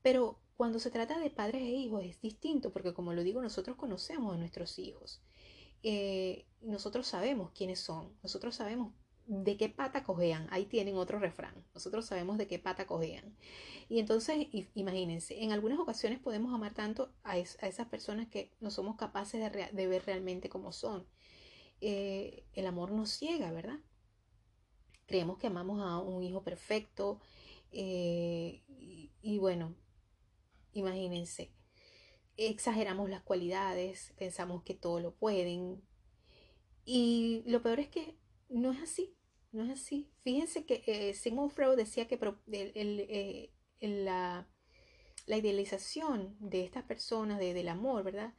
Pero 0.02 0.42
cuando 0.58 0.78
se 0.78 0.90
trata 0.90 1.18
de 1.18 1.30
padres 1.30 1.62
e 1.62 1.70
hijos 1.70 2.04
es 2.04 2.20
distinto, 2.20 2.70
porque 2.70 2.92
como 2.92 3.14
lo 3.14 3.22
digo, 3.22 3.40
nosotros 3.40 3.78
conocemos 3.78 4.34
a 4.34 4.36
nuestros 4.36 4.78
hijos. 4.78 5.22
Eh, 5.82 6.46
nosotros 6.60 7.06
sabemos 7.06 7.52
quiénes 7.52 7.80
son, 7.80 8.14
nosotros 8.22 8.54
sabemos 8.54 8.92
de 9.28 9.56
qué 9.58 9.68
pata 9.68 10.02
cojean. 10.04 10.48
Ahí 10.50 10.64
tienen 10.64 10.96
otro 10.96 11.18
refrán. 11.18 11.54
Nosotros 11.74 12.06
sabemos 12.06 12.38
de 12.38 12.46
qué 12.46 12.58
pata 12.58 12.86
cojean. 12.86 13.36
Y 13.88 14.00
entonces, 14.00 14.48
imagínense, 14.74 15.42
en 15.42 15.52
algunas 15.52 15.78
ocasiones 15.78 16.18
podemos 16.18 16.52
amar 16.54 16.74
tanto 16.74 17.12
a, 17.22 17.38
esas 17.38 17.86
personas 17.88 18.28
que 18.28 18.52
no 18.60 18.70
somos 18.70 18.96
capaces 18.96 19.40
de, 19.52 19.86
ver 19.86 20.02
realmente 20.06 20.48
cómo 20.48 20.72
son. 20.72 21.06
Eh, 21.80 22.46
el 22.54 22.66
amor 22.66 22.90
nos 22.90 23.10
ciega, 23.10 23.52
¿verdad? 23.52 23.78
Creemos 25.06 25.38
que 25.38 25.46
amamos 25.46 25.80
a 25.82 25.98
un 25.98 26.22
hijo 26.22 26.42
perfecto. 26.42 27.20
Eh, 27.70 28.64
y 29.20 29.38
bueno, 29.38 29.76
imagínense, 30.72 31.52
exageramos 32.38 33.10
las 33.10 33.22
cualidades, 33.22 34.14
pensamos 34.16 34.62
que 34.62 34.74
todo 34.74 35.00
lo 35.00 35.14
pueden. 35.14 35.82
Y 36.86 37.42
lo 37.46 37.60
peor 37.62 37.80
es 37.80 37.88
que 37.88 38.16
no 38.48 38.72
es 38.72 38.80
así, 38.80 39.17
no 39.52 39.64
es 39.64 39.70
así. 39.70 40.10
Fíjense 40.20 40.64
que 40.64 40.82
eh, 40.86 41.14
Sigmund 41.14 41.50
Freud 41.50 41.76
decía 41.76 42.06
que 42.06 42.18
eh, 42.52 43.50
la, 43.80 44.46
idealización 45.26 46.36
de 46.40 46.64
estas 46.64 46.84
personas, 46.84 47.38
del 47.38 47.68
amor, 47.68 48.04
¿verdad? 48.04 48.34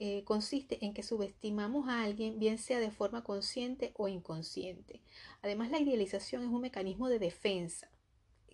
Eh, 0.00 0.22
consiste 0.22 0.84
en 0.84 0.94
que 0.94 1.02
subestimamos 1.02 1.88
a 1.88 2.04
alguien, 2.04 2.38
bien 2.38 2.58
sea 2.58 2.78
de 2.78 2.92
forma 2.92 3.24
consciente 3.24 3.92
o 3.96 4.06
inconsciente. 4.06 5.02
Además, 5.42 5.70
la 5.72 5.80
idealización 5.80 6.42
es 6.44 6.48
un 6.48 6.60
mecanismo 6.60 7.08
de 7.08 7.18
defensa. 7.18 7.90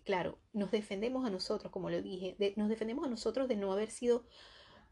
Claro, 0.04 0.38
nos 0.54 0.70
defendemos 0.70 1.26
a 1.26 1.30
nosotros, 1.30 1.70
como 1.70 1.90
lo 1.90 2.00
dije, 2.00 2.37
nos 2.56 2.70
defendemos 2.70 3.04
a 3.06 3.11
nosotros 3.11 3.46
de 3.46 3.56
no 3.56 3.73
haber 3.73 3.90
sido 3.90 4.25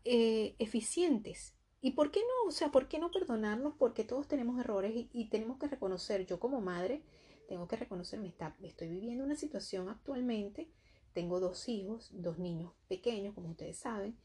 eh, 0.05 0.55
eficientes. 0.59 1.55
¿Y 1.85 1.91
por 1.91 2.13
qué 2.13 2.21
no? 2.21 2.49
O 2.49 2.53
sea, 2.53 2.71
¿por 2.71 2.87
qué 2.87 3.01
no 3.01 3.11
perdonarnos? 3.11 3.75
Porque 3.77 4.05
todos 4.05 4.29
tenemos 4.29 4.59
errores 4.61 4.93
y, 4.95 5.29
tenemos 5.29 5.59
que 5.59 5.67
reconocer, 5.67 6.25
yo 6.25 6.39
como 6.39 6.61
madre, 6.61 7.03
tengo 7.49 7.67
que 7.67 7.77
reconocer, 7.77 8.21
me 8.21 8.29
está, 8.29 8.57
estoy 8.63 8.89
viviendo 8.89 9.25
una 9.25 9.35
situación 9.35 9.89
actualmente, 9.89 10.71
tengo 11.13 11.41
dos 11.41 11.69
hijos, 11.69 12.11
dos 12.13 12.39
niños 12.39 12.73
pequeños, 12.89 13.35
como 13.35 13.51
ustedes 13.51 13.79
saben. 13.79 14.17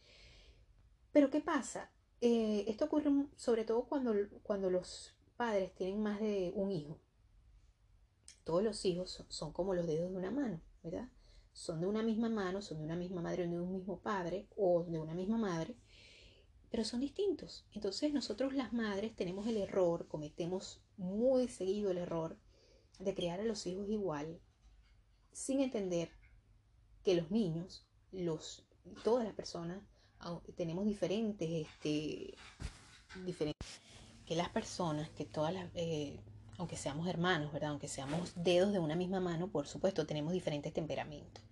Pero 1.12 1.32
¿qué 1.32 1.42
pasa? 1.42 1.92
Eh, 2.22 2.66
esto 2.68 2.86
ocurre 2.86 3.12
sobre 3.36 3.66
todo 3.66 3.86
cuando, 3.86 4.14
cuando 4.44 4.70
los 4.70 5.16
padres 5.36 5.74
tienen 5.74 6.02
más 6.02 6.20
de 6.22 6.52
un 6.56 6.72
hijo. 6.72 7.00
Todos 8.44 8.64
los 8.64 8.86
hijos 8.86 9.26
son 9.30 9.52
como 9.52 9.74
los 9.74 9.88
dedos 9.88 10.12
de 10.12 10.16
una 10.16 10.32
mano, 10.32 10.62
¿verdad? 10.84 11.10
son 11.58 11.82
de 11.82 11.88
una 11.88 12.04
misma 12.04 12.30
mano, 12.30 12.62
son 12.62 12.78
de 12.78 12.84
una 12.84 12.96
misma 12.96 13.20
madre 13.20 13.48
o 13.48 13.50
de 13.50 13.60
un 13.60 13.72
mismo 13.72 14.00
padre 14.00 14.48
o 14.56 14.84
de 14.84 15.00
una 15.00 15.16
misma 15.16 15.40
madre, 15.40 15.76
pero 16.70 16.84
son 16.84 17.00
distintos. 17.00 17.66
Entonces 17.74 18.14
nosotros 18.14 18.54
las 18.54 18.74
madres 18.74 19.16
tenemos 19.16 19.48
el 19.48 19.58
error, 19.58 20.08
cometemos 20.08 20.82
muy 20.98 21.48
seguido 21.48 21.92
el 21.92 21.98
error 21.98 22.38
de 23.00 23.14
criar 23.14 23.40
a 23.40 23.46
los 23.46 23.66
hijos 23.68 23.90
igual, 23.90 24.40
sin 25.32 25.62
entender 25.62 26.10
que 27.04 27.16
los 27.16 27.32
niños, 27.32 27.86
los, 28.12 28.66
todas 29.04 29.24
las 29.24 29.34
personas, 29.34 29.82
tenemos 30.56 30.86
diferentes, 30.86 31.68
este, 31.68 32.34
diferentes, 33.26 33.80
que 34.26 34.36
las 34.36 34.50
personas, 34.50 35.10
que 35.12 35.26
todas 35.26 35.54
las... 35.54 35.70
Eh, 35.76 36.20
aunque 36.58 36.76
seamos 36.76 37.08
hermanos, 37.08 37.54
¿verdad? 37.54 37.70
Aunque 37.70 37.88
seamos 37.88 38.34
dedos 38.36 38.74
de 38.74 38.80
una 38.80 38.96
misma 38.96 39.20
mano, 39.20 39.48
por 39.48 39.68
supuesto, 39.68 40.08
tenemos 40.08 40.34
diferentes 40.34 40.74
temperamentos 40.74 41.47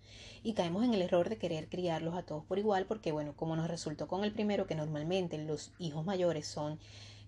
y 0.45 0.53
caemos 0.53 0.83
en 0.85 0.93
el 0.93 1.01
error 1.01 1.27
de 1.27 1.37
querer 1.37 1.67
criarlos 1.67 2.15
a 2.15 2.21
todos 2.21 2.45
por 2.45 2.59
igual 2.59 2.85
porque 2.85 3.11
bueno, 3.11 3.35
como 3.35 3.55
nos 3.55 3.67
resultó 3.67 4.07
con 4.07 4.23
el 4.23 4.31
primero 4.31 4.67
que 4.67 4.75
normalmente 4.75 5.39
los 5.39 5.73
hijos 5.79 6.05
mayores 6.05 6.47
son 6.47 6.79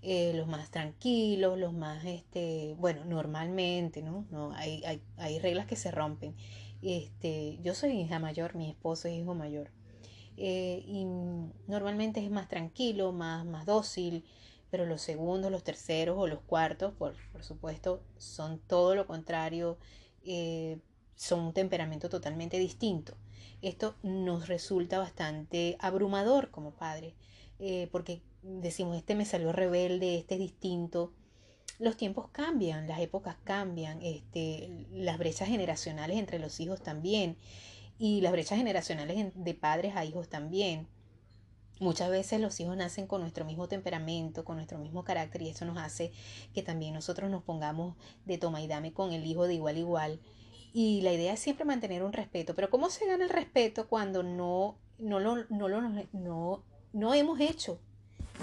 eh, 0.04 0.34
los 0.36 0.48
más 0.48 0.70
tranquilos, 0.70 1.58
los 1.58 1.74
más, 1.74 2.06
este, 2.06 2.76
bueno, 2.78 3.04
normalmente, 3.06 4.04
¿no? 4.04 4.26
no 4.30 4.52
hay, 4.52 4.84
hay, 4.86 5.02
hay, 5.18 5.40
reglas 5.40 5.66
que 5.66 5.76
se 5.76 5.90
rompen. 5.90 6.36
Este, 6.84 7.58
yo 7.64 7.74
soy 7.74 8.02
hija 8.02 8.20
mayor, 8.20 8.54
mi 8.56 8.70
esposo 8.70 9.08
es 9.08 9.16
hijo 9.16 9.34
mayor. 9.34 9.72
Eh, 10.38 10.84
y 10.86 11.06
normalmente 11.68 12.24
es 12.24 12.30
más 12.30 12.48
tranquilo, 12.48 13.12
más, 13.12 13.44
más 13.48 13.66
dócil, 13.66 14.24
pero 14.70 14.86
los 14.86 15.02
segundos, 15.02 15.52
los 15.52 15.64
terceros 15.64 16.16
o 16.20 16.28
los 16.28 16.42
cuartos, 16.42 16.94
por, 16.94 17.16
por 17.32 17.44
supuesto, 17.44 18.04
son 18.18 18.60
todo 18.60 18.94
lo 18.94 19.08
contrario. 19.08 19.80
Eh, 20.24 20.78
son 21.18 21.42
un 21.42 21.54
temperamento 21.54 22.08
totalmente 22.08 22.58
distinto. 22.58 23.18
Esto 23.62 23.96
nos 24.04 24.48
resulta 24.48 25.00
bastante 25.00 25.76
abrumador 25.80 26.52
como 26.52 26.72
padre, 26.72 27.16
eh, 27.60 27.90
porque 27.92 28.22
decimos, 28.44 28.96
este 28.96 29.16
me 29.16 29.26
salió 29.26 29.52
rebelde, 29.52 30.18
este 30.18 30.36
es 30.36 30.40
distinto. 30.40 31.12
Los 31.80 31.98
tiempos 31.98 32.30
cambian, 32.32 32.88
las 32.88 33.00
épocas 33.00 33.36
cambian, 33.44 34.02
este, 34.02 34.88
las 34.92 35.18
brechas 35.18 35.50
generacionales 35.50 36.18
entre 36.18 36.40
los 36.40 36.60
hijos 36.60 36.82
también, 36.82 37.36
y 38.00 38.22
las 38.22 38.32
brechas 38.32 38.60
generacionales 38.60 39.32
de 39.34 39.54
padres 39.56 39.96
a 39.96 40.06
hijos 40.06 40.30
también. 40.30 40.88
Muchas 41.80 42.10
veces 42.10 42.40
los 42.40 42.60
hijos 42.60 42.78
nacen 42.78 43.08
con 43.08 43.22
nuestro 43.22 43.46
mismo 43.46 43.68
temperamento, 43.68 44.46
con 44.46 44.56
nuestro 44.58 44.80
mismo 44.80 45.04
carácter 45.04 45.44
y 45.44 45.50
eso 45.50 45.66
nos 45.66 45.78
hace 45.78 46.12
que 46.54 46.64
también 46.64 46.94
nosotros 46.94 47.30
nos 47.30 47.44
pongamos 47.44 47.96
de 48.26 48.40
toma 48.40 48.62
y 48.62 48.68
dame 48.68 48.94
con 48.94 49.14
el 49.14 49.26
hijo 49.26 49.46
de 49.46 49.56
igual 49.56 49.76
a 49.76 49.80
igual 49.80 50.20
y 50.80 51.02
la 51.02 51.12
idea 51.12 51.34
es 51.34 51.40
siempre 51.40 51.66
mantener 51.66 52.04
un 52.04 52.14
respeto. 52.14 52.54
Pero 52.54 52.70
¿cómo 52.70 52.92
se 52.92 53.08
gana 53.08 53.24
el 53.24 53.32
respeto 53.32 53.88
cuando 53.88 54.22
no, 54.22 54.78
no, 55.00 55.20
lo, 55.20 55.38
no, 55.50 55.68
lo, 55.68 55.82
no, 56.14 56.64
no 56.94 57.14
hemos 57.16 57.40
hecho 57.40 57.80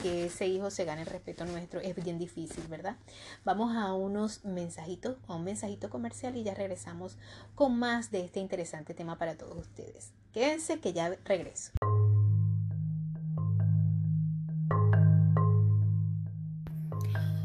que 0.02 0.26
ese 0.26 0.48
hijo 0.48 0.72
se 0.72 0.84
gane 0.84 1.02
el 1.02 1.06
respeto 1.06 1.44
nuestro? 1.44 1.78
Es 1.78 1.94
bien 1.94 2.18
difícil, 2.18 2.66
¿verdad? 2.66 2.96
Vamos 3.44 3.76
a 3.76 3.94
unos 3.94 4.44
mensajitos, 4.44 5.16
a 5.28 5.36
un 5.36 5.44
mensajito 5.44 5.90
comercial 5.90 6.36
y 6.36 6.42
ya 6.42 6.54
regresamos 6.54 7.18
con 7.54 7.78
más 7.78 8.10
de 8.10 8.24
este 8.24 8.40
interesante 8.40 8.94
tema 8.94 9.16
para 9.16 9.36
todos 9.36 9.56
ustedes. 9.56 10.10
Quédense 10.32 10.80
que 10.80 10.92
ya 10.92 11.16
regreso. 11.24 11.70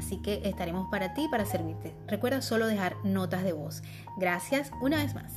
Así 0.00 0.16
que 0.16 0.40
estaremos 0.44 0.88
para 0.90 1.12
ti, 1.12 1.28
para 1.30 1.44
servirte. 1.44 1.94
Recuerda 2.08 2.40
solo 2.40 2.66
dejar 2.66 2.96
notas 3.04 3.44
de 3.44 3.52
voz. 3.52 3.82
Gracias 4.16 4.72
una 4.80 4.96
vez 4.96 5.14
más. 5.14 5.36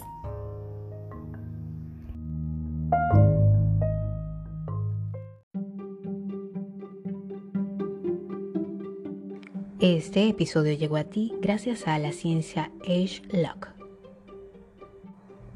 Este 9.81 10.29
episodio 10.29 10.71
llegó 10.77 10.95
a 10.95 11.03
ti 11.03 11.33
gracias 11.41 11.85
a 11.85 11.99
la 11.99 12.13
ciencia 12.13 12.71
Age 12.83 13.21
Lock. 13.33 13.72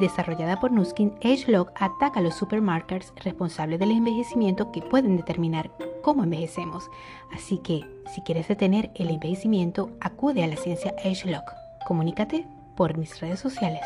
desarrollada 0.00 0.58
por 0.58 0.72
Nuskin, 0.72 1.14
AgeLog 1.22 1.70
ataca 1.76 2.18
a 2.18 2.22
los 2.22 2.34
supermarkers 2.34 3.12
responsables 3.16 3.78
del 3.78 3.92
envejecimiento 3.92 4.72
que 4.72 4.82
pueden 4.82 5.16
determinar 5.16 5.70
cómo 6.02 6.24
envejecemos. 6.24 6.90
Así 7.32 7.58
que, 7.58 7.84
si 8.12 8.22
quieres 8.22 8.48
detener 8.48 8.90
el 8.96 9.10
envejecimiento, 9.10 9.96
acude 10.00 10.42
a 10.42 10.48
la 10.48 10.56
ciencia 10.56 10.94
AgeLog. 11.04 11.44
Comunícate 11.86 12.48
por 12.76 12.96
mis 12.96 13.20
redes 13.20 13.38
sociales. 13.38 13.82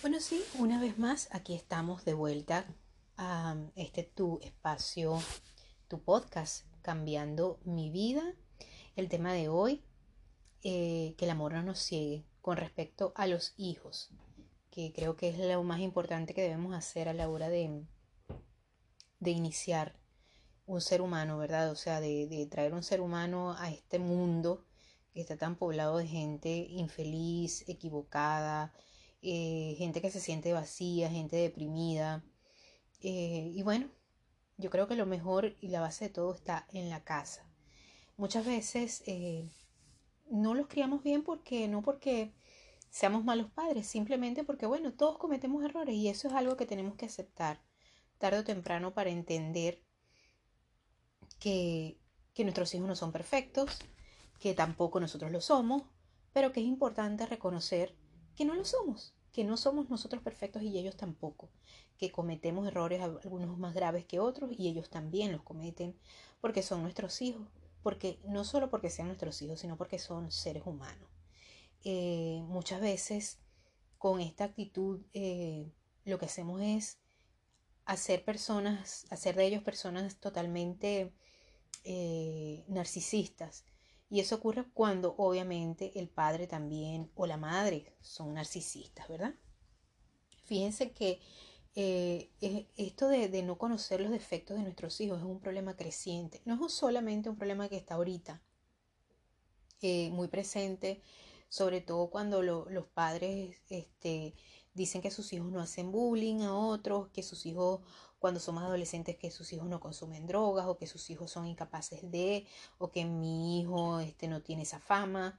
Bueno, 0.00 0.18
sí, 0.20 0.42
una 0.58 0.80
vez 0.80 0.98
más, 0.98 1.28
aquí 1.32 1.54
estamos 1.54 2.04
de 2.04 2.14
vuelta 2.14 2.64
a 3.18 3.54
este 3.76 4.02
tu 4.02 4.40
espacio, 4.42 5.20
tu 5.88 6.00
podcast, 6.00 6.64
cambiando 6.82 7.58
mi 7.64 7.90
vida. 7.90 8.22
El 8.94 9.08
tema 9.08 9.32
de 9.32 9.48
hoy, 9.48 9.82
eh, 10.68 11.14
que 11.16 11.26
el 11.26 11.30
amor 11.30 11.52
no 11.52 11.62
nos 11.62 11.78
ciegue 11.78 12.26
con 12.42 12.56
respecto 12.56 13.12
a 13.14 13.28
los 13.28 13.54
hijos, 13.56 14.10
que 14.68 14.92
creo 14.92 15.16
que 15.16 15.28
es 15.28 15.38
lo 15.38 15.62
más 15.62 15.78
importante 15.78 16.34
que 16.34 16.42
debemos 16.42 16.74
hacer 16.74 17.08
a 17.08 17.12
la 17.12 17.28
hora 17.28 17.48
de, 17.48 17.84
de 19.20 19.30
iniciar 19.30 19.96
un 20.66 20.80
ser 20.80 21.02
humano, 21.02 21.38
¿verdad? 21.38 21.70
O 21.70 21.76
sea, 21.76 22.00
de, 22.00 22.48
traer 22.50 22.74
un 22.74 22.82
ser 22.82 23.00
humano 23.00 23.54
a 23.56 23.70
este 23.70 24.00
mundo 24.00 24.66
que 25.14 25.20
está 25.20 25.36
tan 25.36 25.54
poblado 25.54 25.98
de 25.98 26.08
gente 26.08 26.50
infeliz, 26.68 27.62
equivocada, 27.68 28.72
eh, 29.22 29.76
gente 29.78 30.00
que 30.00 30.10
se 30.10 30.18
siente 30.18 30.52
vacía, 30.52 31.08
gente 31.08 31.36
deprimida. 31.36 32.24
Eh, 33.02 33.52
y 33.54 33.62
bueno, 33.62 33.88
yo 34.56 34.70
creo 34.70 34.88
que 34.88 34.96
lo 34.96 35.06
mejor 35.06 35.54
y 35.60 35.68
la 35.68 35.80
base 35.80 36.06
de 36.06 36.14
todo 36.14 36.34
está 36.34 36.66
en 36.72 36.90
la 36.90 37.04
casa. 37.04 37.48
Muchas 38.16 38.44
veces 38.44 39.04
no 40.30 40.54
los 40.54 40.66
criamos 40.66 41.02
bien 41.02 41.22
porque 41.22 41.68
no 41.68 41.82
porque 41.82 42.32
seamos 42.90 43.24
malos 43.24 43.50
padres, 43.50 43.86
simplemente 43.86 44.44
porque, 44.44 44.66
bueno, 44.66 44.92
todos 44.92 45.18
cometemos 45.18 45.62
errores 45.64 45.94
y 45.94 46.08
eso 46.08 46.28
es 46.28 46.34
algo 46.34 46.56
que 46.56 46.66
tenemos 46.66 46.94
que 46.94 47.06
aceptar 47.06 47.60
tarde 48.18 48.38
o 48.38 48.44
temprano 48.44 48.94
para 48.94 49.10
entender 49.10 49.82
que, 51.38 51.98
que 52.32 52.44
nuestros 52.44 52.74
hijos 52.74 52.88
no 52.88 52.96
son 52.96 53.12
perfectos, 53.12 53.78
que 54.38 54.54
tampoco 54.54 55.00
nosotros 55.00 55.30
lo 55.30 55.40
somos, 55.40 55.82
pero 56.32 56.52
que 56.52 56.60
es 56.60 56.66
importante 56.66 57.26
reconocer 57.26 57.94
que 58.34 58.44
no 58.44 58.54
lo 58.54 58.64
somos, 58.64 59.14
que 59.32 59.44
no 59.44 59.56
somos 59.56 59.90
nosotros 59.90 60.22
perfectos 60.22 60.62
y 60.62 60.78
ellos 60.78 60.96
tampoco, 60.96 61.50
que 61.98 62.10
cometemos 62.10 62.66
errores 62.66 63.02
algunos 63.02 63.58
más 63.58 63.74
graves 63.74 64.06
que 64.06 64.20
otros 64.20 64.50
y 64.56 64.68
ellos 64.68 64.88
también 64.88 65.32
los 65.32 65.42
cometen 65.42 65.98
porque 66.40 66.62
son 66.62 66.82
nuestros 66.82 67.20
hijos 67.20 67.46
porque 67.86 68.18
no 68.24 68.42
solo 68.42 68.68
porque 68.68 68.90
sean 68.90 69.06
nuestros 69.06 69.40
hijos, 69.42 69.60
sino 69.60 69.76
porque 69.76 70.00
son 70.00 70.32
seres 70.32 70.64
humanos. 70.66 71.08
Eh, 71.84 72.42
muchas 72.48 72.80
veces 72.80 73.38
con 73.96 74.20
esta 74.20 74.42
actitud 74.42 75.02
eh, 75.14 75.70
lo 76.04 76.18
que 76.18 76.26
hacemos 76.26 76.60
es 76.60 76.98
hacer 77.84 78.24
personas, 78.24 79.06
hacer 79.10 79.36
de 79.36 79.46
ellos 79.46 79.62
personas 79.62 80.18
totalmente 80.18 81.14
eh, 81.84 82.64
narcisistas. 82.66 83.64
Y 84.10 84.18
eso 84.18 84.34
ocurre 84.34 84.64
cuando 84.74 85.14
obviamente 85.16 85.96
el 86.00 86.08
padre 86.08 86.48
también 86.48 87.12
o 87.14 87.24
la 87.28 87.36
madre 87.36 87.94
son 88.00 88.34
narcisistas, 88.34 89.06
¿verdad? 89.06 89.36
Fíjense 90.42 90.90
que 90.90 91.20
eh, 91.78 92.30
esto 92.76 93.06
de, 93.06 93.42
no 93.42 93.58
conocer 93.58 94.00
los 94.00 94.10
defectos 94.10 94.56
de 94.56 94.62
nuestros 94.62 94.98
hijos 95.02 95.18
es 95.18 95.24
un 95.24 95.40
problema 95.40 95.76
creciente. 95.76 96.40
No 96.46 96.66
es 96.66 96.72
solamente 96.72 97.28
un 97.28 97.36
problema 97.36 97.68
que 97.68 97.76
está 97.76 97.96
ahorita, 97.96 98.42
eh, 99.82 100.08
muy 100.10 100.28
presente, 100.28 101.02
sobre 101.50 101.82
todo 101.82 102.08
cuando 102.08 102.42
los 102.42 102.86
padres 102.86 103.58
este, 103.68 104.34
dicen 104.72 105.02
que 105.02 105.10
sus 105.10 105.30
hijos 105.34 105.52
no 105.52 105.60
hacen 105.60 105.92
bullying 105.92 106.40
a 106.40 106.56
otros, 106.56 107.08
que 107.10 107.22
sus 107.22 107.44
hijos 107.44 107.82
cuando 108.18 108.40
son 108.40 108.54
más 108.54 108.64
adolescentes 108.64 109.16
que 109.16 109.30
sus 109.30 109.52
hijos 109.52 109.68
no 109.68 109.78
consumen 109.78 110.26
drogas 110.26 110.66
o 110.66 110.78
que 110.78 110.86
sus 110.86 111.10
hijos 111.10 111.30
son 111.30 111.46
incapaces 111.46 112.10
de 112.10 112.46
o 112.78 112.90
que 112.90 113.04
mi 113.04 113.60
hijo 113.60 114.00
este, 114.00 114.28
no 114.28 114.40
tiene 114.40 114.62
esa 114.62 114.80
fama, 114.80 115.38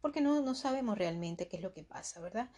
porque 0.00 0.20
no, 0.20 0.40
no 0.40 0.54
sabemos 0.54 0.96
realmente 0.96 1.48
qué 1.48 1.56
es 1.56 1.62
lo 1.62 1.72
que 1.72 1.82
pasa, 1.82 2.20
¿verdad? 2.20 2.48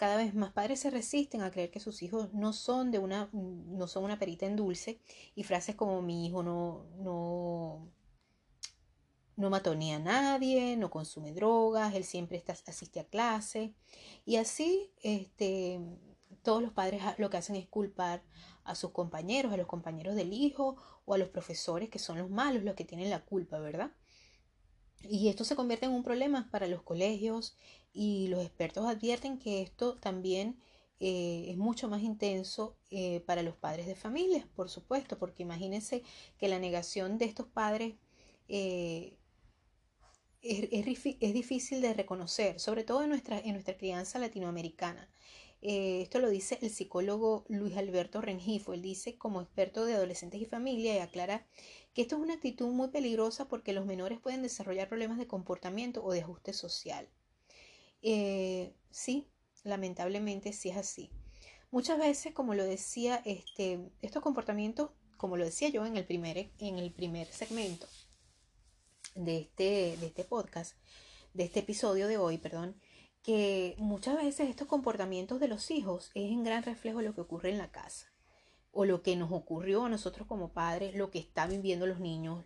Cada 0.00 0.16
vez 0.16 0.34
más 0.34 0.50
padres 0.50 0.80
se 0.80 0.88
resisten 0.88 1.42
a 1.42 1.50
creer 1.50 1.70
que 1.70 1.78
sus 1.78 2.02
hijos 2.02 2.32
no 2.32 2.54
son 2.54 2.90
de 2.90 2.98
una, 2.98 3.28
no 3.34 3.86
son 3.86 4.04
una 4.04 4.18
perita 4.18 4.46
en 4.46 4.56
dulce 4.56 4.98
y 5.34 5.42
frases 5.42 5.76
como 5.76 6.00
mi 6.00 6.24
hijo 6.26 6.42
no, 6.42 6.86
no, 6.96 7.86
no 9.36 9.50
mató 9.50 9.74
ni 9.74 9.92
a 9.92 9.98
nadie, 9.98 10.78
no 10.78 10.90
consume 10.90 11.34
drogas, 11.34 11.94
él 11.94 12.04
siempre 12.04 12.38
está, 12.38 12.54
asiste 12.66 12.98
a 12.98 13.04
clase. 13.04 13.74
Y 14.24 14.36
así, 14.36 14.90
este, 15.02 15.78
todos 16.42 16.62
los 16.62 16.72
padres 16.72 17.02
lo 17.18 17.28
que 17.28 17.36
hacen 17.36 17.56
es 17.56 17.68
culpar 17.68 18.22
a 18.64 18.74
sus 18.76 18.92
compañeros, 18.92 19.52
a 19.52 19.58
los 19.58 19.66
compañeros 19.66 20.16
del 20.16 20.32
hijo 20.32 20.78
o 21.04 21.12
a 21.12 21.18
los 21.18 21.28
profesores 21.28 21.90
que 21.90 21.98
son 21.98 22.16
los 22.16 22.30
malos, 22.30 22.62
los 22.62 22.74
que 22.74 22.86
tienen 22.86 23.10
la 23.10 23.22
culpa, 23.22 23.58
¿verdad? 23.58 23.92
Y 25.02 25.28
esto 25.28 25.44
se 25.44 25.56
convierte 25.56 25.86
en 25.86 25.92
un 25.92 26.02
problema 26.02 26.48
para 26.50 26.66
los 26.66 26.82
colegios 26.82 27.56
y 27.92 28.28
los 28.28 28.42
expertos 28.42 28.86
advierten 28.86 29.38
que 29.38 29.62
esto 29.62 29.96
también 29.96 30.60
eh, 31.00 31.46
es 31.48 31.56
mucho 31.56 31.88
más 31.88 32.02
intenso 32.02 32.76
eh, 32.90 33.20
para 33.26 33.42
los 33.42 33.56
padres 33.56 33.86
de 33.86 33.94
familias, 33.94 34.46
por 34.54 34.68
supuesto, 34.68 35.18
porque 35.18 35.42
imagínense 35.42 36.02
que 36.38 36.48
la 36.48 36.58
negación 36.58 37.16
de 37.16 37.24
estos 37.24 37.46
padres 37.46 37.94
eh, 38.48 39.16
es, 40.42 41.32
difícil 41.34 41.80
de 41.80 41.94
reconocer, 41.94 42.60
sobre 42.60 42.84
todo 42.84 43.02
en 43.02 43.08
nuestra, 43.08 43.38
en 43.40 43.52
nuestra 43.52 43.76
crianza 43.78 44.18
latinoamericana. 44.18 45.08
esto 45.62 46.18
lo 46.18 46.30
dice 46.30 46.58
el 46.62 46.70
psicólogo 46.70 47.44
Luis 47.48 47.76
Alberto 47.76 48.20
Rengifo. 48.20 48.72
Él 48.74 48.82
dice, 48.82 49.16
como 49.18 49.40
experto 49.42 49.84
de 49.84 49.94
adolescentes 49.94 50.40
y 50.40 50.46
familia, 50.46 50.94
y 50.94 50.98
aclara 50.98 51.46
que 51.94 52.02
esto 52.02 52.16
es 52.16 52.22
una 52.22 52.34
actitud 52.34 52.68
muy 52.68 52.88
peligrosa 52.88 53.48
porque 53.48 53.72
los 53.72 53.86
menores 53.86 54.20
pueden 54.20 54.42
desarrollar 54.42 54.88
problemas 54.88 55.18
de 55.18 55.26
comportamiento 55.26 56.04
o 56.04 56.12
de 56.12 56.20
ajuste 56.20 56.52
social. 56.52 57.08
Eh, 58.02 58.74
sí, 58.90 59.28
lamentablemente 59.64 60.52
sí 60.52 60.70
es 60.70 60.76
así. 60.76 61.10
Muchas 61.70 61.98
veces, 61.98 62.34
como 62.34 62.54
lo 62.54 62.64
decía, 62.64 63.22
este, 63.24 63.90
estos 64.02 64.22
comportamientos, 64.22 64.90
como 65.16 65.36
lo 65.36 65.44
decía 65.44 65.68
yo 65.68 65.86
en 65.86 65.96
el 65.96 66.04
primer, 66.04 66.50
en 66.58 66.78
el 66.78 66.92
primer 66.92 67.28
segmento 67.28 67.86
de 69.14 69.38
este, 69.38 69.96
de 69.98 70.06
este 70.06 70.24
podcast, 70.24 70.76
de 71.34 71.44
este 71.44 71.60
episodio 71.60 72.08
de 72.08 72.18
hoy, 72.18 72.38
perdón, 72.38 72.80
que 73.22 73.74
muchas 73.78 74.16
veces 74.16 74.48
estos 74.48 74.66
comportamientos 74.66 75.40
de 75.40 75.48
los 75.48 75.70
hijos 75.70 76.10
es 76.14 76.30
en 76.30 76.42
gran 76.42 76.62
reflejo 76.62 76.98
de 76.98 77.04
lo 77.04 77.14
que 77.14 77.20
ocurre 77.20 77.50
en 77.50 77.58
la 77.58 77.70
casa 77.70 78.09
o 78.72 78.84
lo 78.84 79.02
que 79.02 79.16
nos 79.16 79.32
ocurrió 79.32 79.84
a 79.84 79.88
nosotros 79.88 80.26
como 80.26 80.52
padres, 80.52 80.94
lo 80.94 81.10
que 81.10 81.18
están 81.18 81.50
viviendo 81.50 81.86
los 81.86 81.98
niños, 81.98 82.44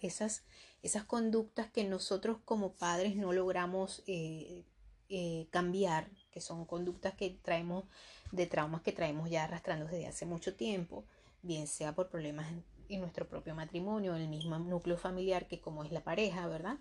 esas, 0.00 0.44
esas 0.82 1.04
conductas 1.04 1.68
que 1.70 1.84
nosotros 1.84 2.38
como 2.44 2.72
padres 2.72 3.16
no 3.16 3.32
logramos 3.32 4.02
eh, 4.06 4.64
eh, 5.08 5.48
cambiar, 5.50 6.10
que 6.30 6.40
son 6.40 6.64
conductas 6.64 7.14
que 7.14 7.30
traemos 7.42 7.84
de 8.32 8.46
traumas 8.46 8.82
que 8.82 8.92
traemos 8.92 9.30
ya 9.30 9.44
arrastrando 9.44 9.86
desde 9.86 10.06
hace 10.06 10.26
mucho 10.26 10.54
tiempo, 10.54 11.04
bien 11.42 11.66
sea 11.66 11.94
por 11.94 12.08
problemas 12.08 12.46
en, 12.88 13.00
nuestro 13.00 13.28
propio 13.28 13.54
matrimonio, 13.54 14.14
en 14.14 14.22
el 14.22 14.28
mismo 14.28 14.58
núcleo 14.58 14.96
familiar 14.96 15.48
que 15.48 15.60
como 15.60 15.82
es 15.82 15.90
la 15.90 16.04
pareja, 16.04 16.46
¿verdad? 16.46 16.78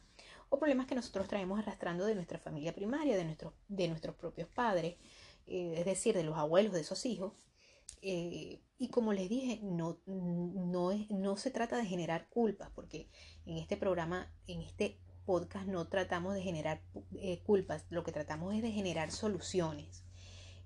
O 0.49 0.59
problemas 0.59 0.85
que 0.85 0.93
nosotros 0.93 1.27
traemos 1.27 1.57
arrastrando 1.57 2.05
de 2.05 2.13
nuestra 2.13 2.37
familia 2.37 2.73
primaria, 2.73 3.17
de, 3.17 3.25
nuestros 3.25 3.53
de 3.67 3.87
nuestros 3.87 4.15
propios 4.15 4.47
padres, 4.47 4.97
eh, 5.47 5.75
es 5.77 5.85
decir, 5.85 6.15
de 6.15 6.23
los 6.23 6.37
abuelos 6.37 6.73
de 6.73 6.81
esos 6.81 7.05
hijos 7.07 7.33
eh, 8.07 8.61
y 8.77 8.89
como 8.89 9.13
les 9.13 9.27
dije, 9.29 9.59
no, 9.63 9.97
no, 10.05 10.91
es, 10.91 11.09
no 11.09 11.37
se 11.37 11.49
trata 11.49 11.75
de 11.75 11.87
generar 11.87 12.29
culpas, 12.29 12.69
porque 12.75 13.09
en 13.47 13.57
este 13.57 13.77
programa, 13.77 14.31
en 14.45 14.61
este 14.61 14.99
podcast, 15.25 15.65
no 15.65 15.87
tratamos 15.87 16.35
de 16.35 16.43
generar 16.43 16.83
eh, 17.19 17.41
culpas, 17.41 17.83
lo 17.89 18.03
que 18.03 18.11
tratamos 18.11 18.53
es 18.53 18.61
de 18.61 18.71
generar 18.71 19.09
soluciones. 19.09 20.03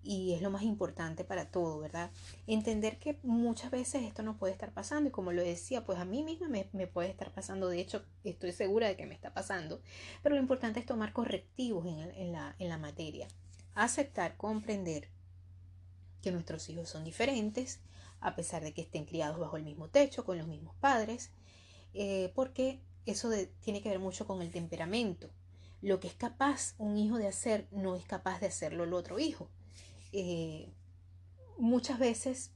Y 0.04 0.34
es 0.34 0.42
lo 0.42 0.50
más 0.50 0.64
importante 0.64 1.24
para 1.24 1.50
todo, 1.50 1.80
¿verdad? 1.80 2.12
Entender 2.46 3.00
que 3.00 3.20
muchas 3.24 3.72
veces 3.72 4.04
esto 4.04 4.22
no 4.22 4.38
puede 4.38 4.52
estar 4.52 4.74
pasando. 4.74 5.08
Y 5.08 5.12
como 5.12 5.32
lo 5.32 5.42
decía, 5.42 5.86
pues 5.86 5.98
a 5.98 6.06
mí 6.06 6.24
misma 6.24 6.50
me, 6.50 6.88
puede 6.88 7.10
estar 7.10 7.34
pasando. 7.34 7.70
De 7.70 7.80
hecho, 7.80 8.06
estoy 8.26 8.52
segura 8.52 8.88
de 8.88 8.98
que 8.98 9.06
me 9.06 9.16
está 9.16 9.34
pasando. 9.34 9.82
Pero 10.24 10.36
lo 10.36 10.42
importante 10.42 10.80
es 10.82 10.86
tomar 10.86 11.14
correctivos 11.14 11.86
en, 11.86 12.00
en, 12.00 12.32
la, 12.34 12.56
en 12.60 12.70
la 12.70 12.78
materia. 12.78 13.28
Aceptar, 13.76 14.38
comprender 14.38 15.10
que 16.22 16.32
nuestros 16.32 16.68
hijos 16.70 16.90
son 16.90 17.04
diferentes, 17.04 17.80
a 18.22 18.36
pesar 18.36 18.64
de 18.64 18.74
que 18.74 18.82
estén 18.82 19.06
criados 19.06 19.40
bajo 19.40 19.58
el 19.58 19.64
mismo 19.64 19.90
techo, 19.90 20.26
con 20.26 20.38
los 20.38 20.48
mismos 20.48 20.76
padres, 20.80 21.32
eh, 21.94 22.32
porque 22.36 22.82
eso 23.06 23.30
tiene 23.62 23.82
que 23.82 23.90
ver 23.90 24.00
mucho 24.00 24.28
con 24.28 24.42
el 24.42 24.52
temperamento. 24.52 25.30
Lo 25.82 26.00
que 26.00 26.08
es 26.08 26.14
capaz 26.14 26.76
un 26.78 26.98
hijo 26.98 27.18
de 27.18 27.28
hacer 27.28 27.68
no 27.72 27.96
es 27.96 28.06
capaz 28.06 28.40
de 28.40 28.48
hacerlo 28.48 28.84
el 28.84 28.94
otro 28.94 29.20
hijo. 29.20 29.50
Eh, 30.12 30.74
muchas 31.58 32.00
veces 32.00 32.52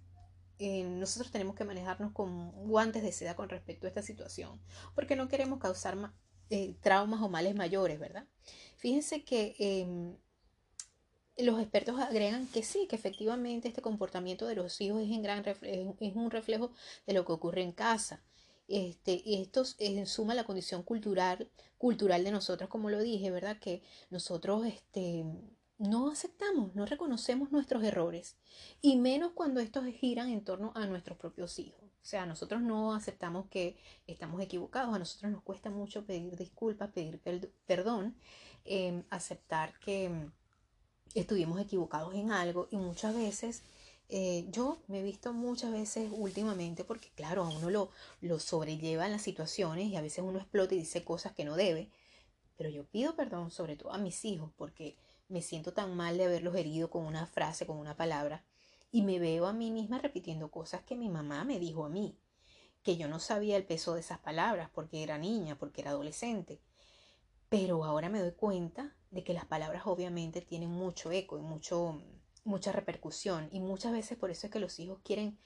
eh, 0.60 0.84
nosotros 0.84 1.32
tenemos 1.32 1.56
que 1.56 1.64
manejarnos 1.64 2.12
con 2.12 2.52
guantes 2.68 3.04
de 3.04 3.12
seda 3.12 3.36
con 3.36 3.50
respecto 3.50 3.88
a 3.88 3.90
esta 3.90 4.02
situación, 4.02 4.62
porque 4.96 5.16
no 5.16 5.30
queremos 5.30 5.60
causar 5.60 6.14
traumas 6.82 7.22
o 7.22 7.30
males 7.30 7.56
mayores, 7.56 8.00
¿verdad? 8.00 8.28
Fíjense 8.78 9.24
que 9.24 9.56
em, 9.58 10.16
los 11.38 11.60
expertos 11.60 12.00
agregan 12.00 12.48
que 12.48 12.64
sí, 12.64 12.88
que 12.88 12.96
efectivamente 12.96 13.68
este 13.68 13.82
comportamiento 13.82 14.46
de 14.48 14.56
los 14.56 14.80
hijos 14.82 15.02
es, 15.02 15.10
en 15.10 15.24
gran 15.24 15.44
es 15.46 16.16
un 16.16 16.32
reflejo 16.32 16.72
de 17.08 17.14
lo 17.14 17.26
que 17.26 17.32
ocurre 17.32 17.62
en 17.62 17.72
casa. 17.72 18.22
Este, 18.68 19.22
y 19.26 19.42
esto 19.42 19.64
en 19.80 20.08
suma 20.08 20.36
la 20.36 20.46
condición 20.46 20.84
cultural, 20.84 21.50
cultural 21.78 22.24
de 22.24 22.32
nosotros, 22.32 22.70
como 22.70 22.90
lo 22.90 23.02
dije, 23.02 23.30
¿verdad? 23.30 23.60
Que 23.60 23.82
nosotros 24.10 24.66
este, 24.66 25.26
no 25.78 26.10
aceptamos, 26.10 26.74
no 26.76 26.86
reconocemos 26.86 27.52
nuestros 27.52 27.84
errores, 27.84 28.38
y 28.82 28.96
menos 28.98 29.34
cuando 29.34 29.60
estos 29.60 29.86
giran 29.88 30.30
en 30.30 30.44
torno 30.44 30.72
a 30.76 30.86
nuestros 30.86 31.18
propios 31.18 31.60
hijos. 31.60 31.82
O 31.84 32.06
sea, 32.06 32.26
nosotros 32.26 32.62
no 32.62 32.94
aceptamos 32.94 33.48
que 33.50 33.78
estamos 34.08 34.42
equivocados, 34.42 34.94
a 34.94 35.00
nosotros 35.00 35.32
nos 35.32 35.42
cuesta 35.44 35.70
mucho 35.70 36.06
pedir 36.06 36.36
disculpas, 36.38 36.92
pedir 36.92 37.20
perdón, 37.66 38.16
em, 38.66 39.04
aceptar 39.10 39.78
que 39.80 40.30
estuvimos 41.14 41.60
equivocados 41.60 42.14
en 42.16 42.32
algo 42.32 42.68
y 42.72 42.78
muchas 42.78 43.16
veces 43.16 43.64
eh, 44.10 44.46
yo 44.50 44.78
me 44.88 45.00
he 45.00 45.04
visto 45.04 45.34
muchas 45.34 45.72
veces 45.72 46.10
últimamente 46.12 46.84
porque 46.84 47.10
claro, 47.16 47.44
a 47.44 47.50
uno 47.50 47.70
lo, 47.70 47.90
lo 48.22 48.40
sobrellevan 48.40 49.12
las 49.12 49.22
situaciones 49.22 49.88
y 49.88 49.96
a 49.96 50.02
veces 50.02 50.24
uno 50.24 50.40
explota 50.40 50.76
y 50.76 50.80
dice 50.80 51.04
cosas 51.04 51.34
que 51.34 51.46
no 51.46 51.56
debe, 51.56 51.90
pero 52.58 52.70
yo 52.70 52.84
pido 52.86 53.16
perdón 53.16 53.52
sobre 53.52 53.76
todo 53.76 53.92
a 53.94 53.98
mis 53.98 54.26
hijos 54.26 54.52
porque 54.56 54.96
me 55.30 55.42
siento 55.42 55.74
tan 55.74 55.96
mal 55.96 56.18
de 56.18 56.26
haberlos 56.26 56.56
herido 56.56 56.90
con 56.90 57.06
una 57.06 57.26
frase, 57.26 57.66
con 57.66 57.78
una 57.78 57.96
palabra 57.96 58.44
y 58.92 59.02
me 59.02 59.18
veo 59.20 59.48
a 59.48 59.54
mí 59.54 59.72
misma 59.72 59.98
repitiendo 59.98 60.52
cosas 60.52 60.84
que 60.84 60.96
mi 60.96 61.10
mamá 61.10 61.44
me 61.46 61.60
dijo 61.60 61.86
a 61.86 61.90
mí, 61.90 62.16
que 62.84 62.98
yo 62.98 63.08
no 63.08 63.20
sabía 63.20 63.58
el 63.58 63.66
peso 63.66 63.96
de 63.96 64.02
esas 64.02 64.20
palabras 64.20 64.70
porque 64.72 65.02
era 65.02 65.18
niña, 65.18 65.58
porque 65.58 65.82
era 65.82 65.92
adolescente. 65.92 66.60
Pero 67.50 67.86
ahora 67.86 68.10
me 68.10 68.20
doy 68.20 68.34
cuenta 68.34 68.96
de 69.14 69.24
que 69.24 69.34
las 69.34 69.46
palabras 69.46 69.84
obviamente 69.86 70.42
tienen 70.42 70.70
mucho 70.70 71.12
eco 71.12 71.38
y 71.38 71.42
mucho, 71.42 72.02
mucha 72.44 72.72
repercusión 72.72 73.48
y 73.52 73.60
muchas 73.60 73.92
veces 73.92 74.18
por 74.18 74.32
eso 74.32 74.48
es 74.48 74.52
que 74.52 74.60
los 74.60 74.80
hijos 74.80 75.00
quieren 75.04 75.38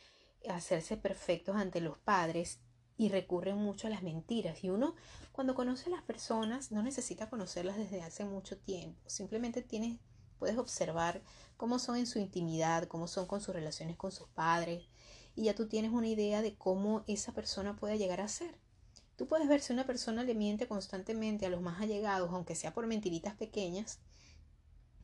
hacerse 0.49 0.95
perfectos 0.95 1.55
ante 1.57 1.81
los 1.81 1.97
padres 1.97 2.61
y 2.95 3.09
recurren 3.09 3.57
mucho 3.57 3.87
a 3.87 3.89
las 3.89 4.03
mentiras. 4.03 4.63
Y 4.63 4.69
uno 4.69 4.95
cuando 5.31 5.53
conoce 5.53 5.89
a 5.89 5.95
las 5.95 6.03
personas 6.03 6.71
no 6.71 6.81
necesita 6.81 7.29
conocerlas 7.29 7.77
desde 7.77 8.01
hace 8.01 8.23
mucho 8.23 8.57
tiempo, 8.57 9.09
simplemente 9.09 9.61
tienes, 9.61 9.99
puedes 10.39 10.57
observar 10.57 11.21
cómo 11.57 11.77
son 11.77 11.97
en 11.97 12.07
su 12.07 12.19
intimidad, 12.19 12.87
cómo 12.87 13.07
son 13.07 13.27
con 13.27 13.41
sus 13.41 13.53
relaciones 13.53 13.97
con 13.97 14.11
sus 14.11 14.29
padres 14.29 14.87
y 15.35 15.43
ya 15.43 15.55
tú 15.55 15.67
tienes 15.67 15.91
una 15.91 16.07
idea 16.07 16.41
de 16.41 16.55
cómo 16.55 17.03
esa 17.07 17.33
persona 17.33 17.75
puede 17.75 17.97
llegar 17.97 18.21
a 18.21 18.27
ser. 18.29 18.57
Tú 19.17 19.27
puedes 19.27 19.49
ver 19.49 19.61
si 19.61 19.73
una 19.73 19.85
persona 19.85 20.23
le 20.23 20.35
miente 20.35 20.67
constantemente 20.67 21.45
a 21.45 21.49
los 21.49 21.59
más 21.59 21.81
allegados, 21.81 22.29
aunque 22.31 22.55
sea 22.55 22.73
por 22.73 22.85
mentiritas 22.87 23.35
pequeñas, 23.35 23.99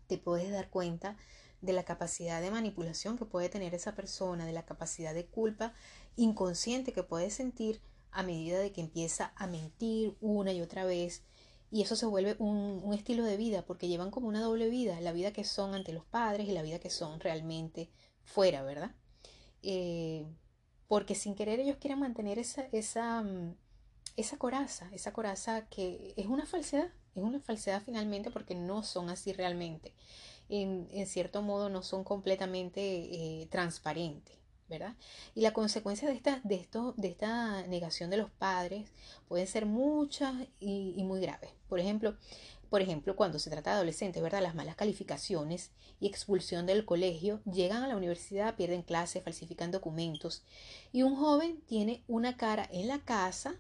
te 0.08 0.20
puedes 0.20 0.52
dar 0.52 0.70
cuenta 0.70 1.18
de 1.62 1.74
la 1.74 1.84
capacidad 1.84 2.40
de 2.40 2.52
manipulación 2.52 3.18
que 3.18 3.26
puede 3.26 3.50
tener 3.50 3.74
esa 3.74 3.96
persona, 3.96 4.46
de 4.46 4.54
la 4.54 4.66
capacidad 4.66 5.16
de 5.16 5.26
culpa 5.26 5.74
inconsciente 6.16 6.94
que 6.94 7.04
puede 7.04 7.32
sentir 7.32 7.82
a 8.12 8.22
medida 8.22 8.60
de 8.60 8.72
que 8.72 8.82
empieza 8.82 9.34
a 9.36 9.48
mentir 9.48 10.16
una 10.22 10.54
y 10.54 10.62
otra 10.62 10.86
vez. 10.86 11.24
Y 11.72 11.82
eso 11.82 11.96
se 11.96 12.06
vuelve 12.06 12.36
un, 12.38 12.94
estilo 12.94 13.24
de 13.24 13.38
vida, 13.38 13.66
porque 13.66 13.88
llevan 13.88 14.12
como 14.12 14.28
una 14.28 14.42
doble 14.42 14.70
vida, 14.70 15.02
la 15.02 15.12
vida 15.12 15.34
que 15.34 15.44
son 15.44 15.74
ante 15.74 15.92
los 15.92 16.06
padres 16.06 16.48
y 16.48 16.52
la 16.52 16.62
vida 16.62 16.78
que 16.78 16.92
son 16.92 17.20
realmente 17.20 17.90
fuera, 18.24 18.62
¿verdad? 18.62 18.92
Eh, 19.64 20.28
porque 20.88 21.16
sin 21.16 21.34
querer 21.34 21.60
ellos 21.60 21.78
quieren 21.78 22.00
mantener 22.00 22.38
esa, 22.38 22.68
esa, 22.72 23.24
mm, 23.24 23.56
esa 24.16 24.38
coraza, 24.38 24.90
esa 24.94 25.14
coraza 25.14 25.68
que 25.70 26.14
es 26.18 26.28
una 26.28 26.46
falsedad, 26.46 26.90
es 27.16 27.24
una 27.24 27.40
falsedad 27.40 27.82
finalmente 27.84 28.32
porque 28.32 28.56
no 28.56 28.84
son 28.84 29.10
así 29.10 29.34
realmente. 29.34 29.94
En, 30.50 30.88
cierto 31.08 31.42
modo 31.42 31.70
no 31.70 31.82
son 31.82 32.04
completamente 32.04 32.82
eh, 32.82 33.48
transparentes, 33.50 34.36
¿verdad? 34.70 34.96
Y 35.34 35.42
la 35.42 35.54
consecuencia 35.54 36.08
de 36.08 36.14
esta, 36.14 36.42
de, 36.44 36.56
esto, 36.56 36.94
de 36.98 37.08
esta 37.08 37.66
negación 37.68 38.10
de 38.10 38.18
los 38.18 38.30
padres 38.30 38.92
pueden 39.28 39.48
ser 39.48 39.66
muchas 39.66 40.36
y, 40.60 40.94
y 40.96 41.04
muy 41.04 41.22
graves. 41.22 41.50
Por 41.68 41.80
ejemplo, 41.80 42.16
por 42.74 42.82
ejemplo, 42.82 43.16
cuando 43.16 43.38
se 43.38 43.52
trata 43.52 43.70
de 43.70 43.76
adolescentes, 43.76 44.22
¿verdad? 44.22 44.42
Las 44.42 44.56
malas 44.56 44.76
calificaciones 44.76 45.70
y 46.00 46.08
expulsión 46.08 46.66
del 46.66 46.86
colegio, 46.86 47.40
llegan 47.46 47.84
a 47.84 47.88
la 47.88 47.96
universidad, 47.96 48.56
pierden 48.56 48.82
clases, 48.82 49.24
falsifican 49.24 49.70
documentos 49.70 50.44
y 50.92 51.04
un 51.04 51.16
joven 51.16 51.62
tiene 51.68 52.04
una 52.08 52.36
cara 52.36 52.68
en 52.72 52.88
la 52.88 52.98
casa 52.98 53.56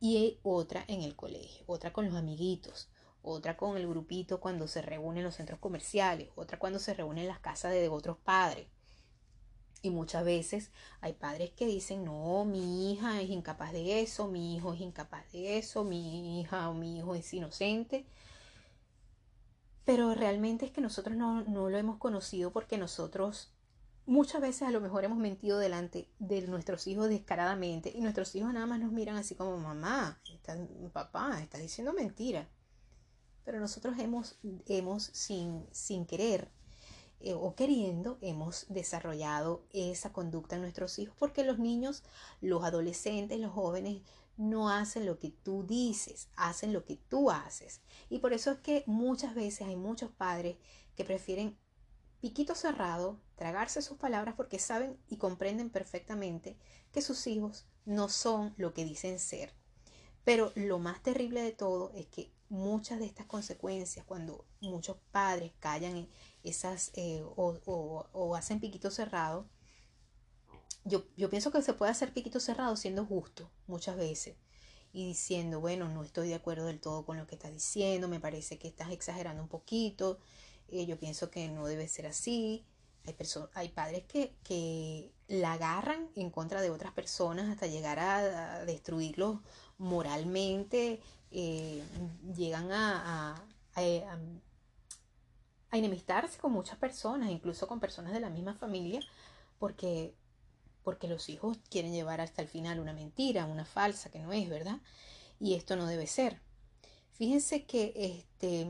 y 0.00 0.38
otra 0.42 0.84
en 0.88 1.02
el 1.02 1.16
colegio, 1.16 1.64
otra 1.66 1.92
con 1.92 2.06
los 2.06 2.14
amiguitos, 2.14 2.88
otra 3.22 3.56
con 3.56 3.76
el 3.76 3.88
grupito 3.88 4.40
cuando 4.40 4.68
se 4.68 4.82
reúnen 4.82 5.18
en 5.18 5.24
los 5.24 5.34
centros 5.34 5.58
comerciales, 5.58 6.30
otra 6.36 6.58
cuando 6.58 6.78
se 6.78 6.94
reúnen 6.94 7.24
en 7.24 7.28
las 7.28 7.40
casas 7.40 7.72
de 7.72 7.88
otros 7.88 8.16
padres. 8.18 8.68
Y 9.82 9.90
muchas 9.90 10.24
veces 10.24 10.70
hay 11.00 11.12
padres 11.12 11.50
que 11.52 11.66
dicen, 11.66 12.04
no, 12.04 12.44
mi 12.44 12.92
hija 12.92 13.20
es 13.20 13.30
incapaz 13.30 13.72
de 13.72 14.00
eso, 14.00 14.26
mi 14.26 14.56
hijo 14.56 14.74
es 14.74 14.80
incapaz 14.80 15.30
de 15.32 15.58
eso, 15.58 15.84
mi 15.84 16.40
hija 16.40 16.68
o 16.68 16.74
mi 16.74 16.98
hijo 16.98 17.14
es 17.14 17.32
inocente. 17.34 18.06
Pero 19.84 20.14
realmente 20.14 20.66
es 20.66 20.72
que 20.72 20.80
nosotros 20.80 21.16
no, 21.16 21.42
no 21.42 21.68
lo 21.68 21.78
hemos 21.78 21.98
conocido 21.98 22.52
porque 22.52 22.78
nosotros 22.78 23.55
muchas 24.06 24.40
veces 24.40 24.62
a 24.62 24.70
lo 24.70 24.80
mejor 24.80 25.04
hemos 25.04 25.18
mentido 25.18 25.58
delante 25.58 26.08
de 26.18 26.42
nuestros 26.42 26.86
hijos 26.86 27.08
descaradamente 27.08 27.92
y 27.94 28.00
nuestros 28.00 28.34
hijos 28.34 28.52
nada 28.52 28.66
más 28.66 28.80
nos 28.80 28.92
miran 28.92 29.16
así 29.16 29.34
como 29.34 29.56
mamá, 29.58 30.20
papá, 30.92 31.40
estás 31.42 31.60
diciendo 31.60 31.92
mentira. 31.92 32.48
Pero 33.44 33.60
nosotros 33.60 33.98
hemos, 33.98 34.38
hemos 34.66 35.04
sin, 35.04 35.66
sin 35.70 36.06
querer 36.06 36.50
eh, 37.20 37.34
o 37.34 37.54
queriendo, 37.54 38.18
hemos 38.20 38.66
desarrollado 38.68 39.64
esa 39.72 40.12
conducta 40.12 40.56
en 40.56 40.62
nuestros 40.62 40.98
hijos 40.98 41.14
porque 41.18 41.44
los 41.44 41.58
niños, 41.58 42.02
los 42.40 42.64
adolescentes, 42.64 43.38
los 43.40 43.52
jóvenes 43.52 44.02
no 44.36 44.68
hacen 44.68 45.06
lo 45.06 45.18
que 45.18 45.30
tú 45.30 45.64
dices, 45.64 46.28
hacen 46.36 46.72
lo 46.72 46.84
que 46.84 46.96
tú 47.08 47.30
haces. 47.30 47.80
Y 48.10 48.18
por 48.18 48.32
eso 48.32 48.50
es 48.50 48.58
que 48.58 48.84
muchas 48.86 49.34
veces 49.34 49.66
hay 49.66 49.76
muchos 49.76 50.10
padres 50.10 50.56
que 50.94 51.04
prefieren 51.04 51.56
piquito 52.26 52.56
cerrado, 52.56 53.20
tragarse 53.36 53.80
sus 53.82 53.98
palabras 53.98 54.34
porque 54.34 54.58
saben 54.58 54.98
y 55.08 55.16
comprenden 55.16 55.70
perfectamente 55.70 56.56
que 56.90 57.00
sus 57.00 57.24
hijos 57.28 57.66
no 57.84 58.08
son 58.08 58.52
lo 58.56 58.74
que 58.74 58.84
dicen 58.84 59.20
ser. 59.20 59.54
Pero 60.24 60.50
lo 60.56 60.80
más 60.80 61.00
terrible 61.04 61.40
de 61.40 61.52
todo 61.52 61.92
es 61.94 62.06
que 62.06 62.32
muchas 62.48 62.98
de 62.98 63.06
estas 63.06 63.26
consecuencias, 63.26 64.04
cuando 64.04 64.44
muchos 64.60 64.96
padres 65.12 65.52
callan 65.60 66.08
esas 66.42 66.90
eh, 66.94 67.22
o, 67.36 68.34
hacen 68.34 68.58
piquito 68.58 68.90
cerrado, 68.90 69.48
yo, 70.84 71.04
yo 71.16 71.30
pienso 71.30 71.52
que 71.52 71.62
se 71.62 71.74
puede 71.74 71.92
hacer 71.92 72.12
piquito 72.12 72.40
cerrado 72.40 72.74
siendo 72.76 73.06
justo 73.06 73.48
muchas 73.68 73.96
veces 73.96 74.34
y 74.92 75.06
diciendo, 75.06 75.60
bueno, 75.60 75.88
no 75.88 76.02
estoy 76.02 76.30
de 76.30 76.34
acuerdo 76.34 76.66
del 76.66 76.80
todo 76.80 77.06
con 77.06 77.18
lo 77.18 77.28
que 77.28 77.36
estás 77.36 77.52
diciendo, 77.52 78.08
me 78.08 78.18
parece 78.18 78.58
que 78.58 78.66
estás 78.66 78.90
exagerando 78.90 79.44
un 79.44 79.48
poquito, 79.48 80.18
yo 80.68 80.98
pienso 80.98 81.30
que 81.30 81.48
no 81.48 81.66
debe 81.66 81.88
ser 81.88 82.06
así. 82.06 82.64
Hay, 83.04 83.14
hay 83.54 83.68
padres 83.68 84.04
que, 84.04 85.12
la 85.28 85.54
agarran 85.54 86.08
en 86.14 86.30
contra 86.30 86.60
de 86.60 86.70
otras 86.70 86.92
personas 86.92 87.50
hasta 87.50 87.66
llegar 87.66 87.98
a, 87.98 88.64
destruirlos 88.64 89.40
moralmente. 89.78 91.00
Eh, 91.30 91.82
llegan 92.36 92.70
a, 92.72 93.34
a, 93.74 94.18
enemistarse 95.72 96.38
con 96.38 96.52
muchas 96.52 96.78
personas, 96.78 97.30
incluso 97.30 97.66
con 97.66 97.80
personas 97.80 98.12
de 98.12 98.20
la 98.20 98.30
misma 98.30 98.54
familia, 98.54 99.00
porque, 99.58 100.14
porque 100.82 101.08
los 101.08 101.28
hijos 101.28 101.58
quieren 101.70 101.92
llevar 101.92 102.20
hasta 102.20 102.42
el 102.42 102.48
final 102.48 102.80
una 102.80 102.92
mentira, 102.92 103.46
una 103.46 103.64
falsa 103.64 104.10
que 104.10 104.20
no 104.20 104.32
es, 104.32 104.48
¿verdad? 104.48 104.80
Y 105.38 105.54
esto 105.54 105.76
no 105.76 105.86
debe 105.86 106.06
ser. 106.06 106.40
Fíjense 107.12 107.64
que 107.64 107.92
este, 107.96 108.68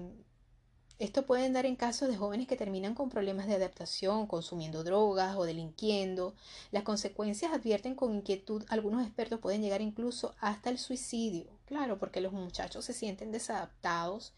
esto 0.99 1.27
puede 1.27 1.51
dar 1.51 1.67
en 1.67 1.77
casos 1.77 2.09
de 2.09 2.17
jóvenes 2.17 2.47
que 2.47 2.57
terminan 2.57 2.95
con 2.95 3.11
problemas 3.11 3.47
de 3.47 3.55
adaptación, 3.55 4.27
consumiendo 4.27 4.83
drogas 4.83 5.37
o 5.37 5.45
delinquiendo. 5.45 6.35
Las 6.71 6.85
consecuencias 6.85 7.53
advierten 7.53 7.95
con 7.95 8.15
inquietud. 8.15 8.65
Algunos 8.69 9.05
expertos 9.07 9.41
pueden 9.41 9.63
llegar 9.63 9.83
incluso 9.83 10.35
hasta 10.41 10.71
el 10.71 10.79
suicidio. 10.79 11.51
Claro, 11.67 11.99
porque 11.99 12.21
los 12.21 12.33
muchachos 12.33 12.85
se 12.85 12.95
sienten 12.95 13.33
desadaptados 13.33 14.33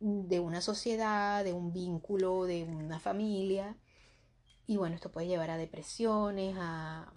de 0.00 0.38
una 0.38 0.60
sociedad, 0.60 1.42
de 1.42 1.52
un 1.52 1.72
vínculo, 1.72 2.44
de 2.44 2.64
una 2.64 3.00
familia. 3.00 3.76
y 4.66 4.76
bueno, 4.76 4.94
esto 4.94 5.10
puede 5.10 5.26
llevar 5.26 5.50
a 5.50 5.56
depresiones, 5.56 6.54
a 6.58 7.12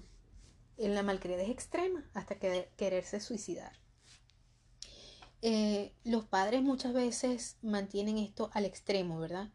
en 0.78 0.96
la 0.96 1.04
malcriadez 1.04 1.50
extrema, 1.50 2.04
hasta 2.14 2.36
que, 2.36 2.72
quererse 2.76 3.20
suicidar. 3.20 3.81
Eh, 5.42 5.94
los 6.04 6.26
padres 6.26 6.62
muchas 6.62 6.94
veces 6.94 7.58
mantienen 7.62 8.18
esto 8.18 8.52
al 8.54 8.66
extremo, 8.66 9.20
¿verdad? 9.20 9.50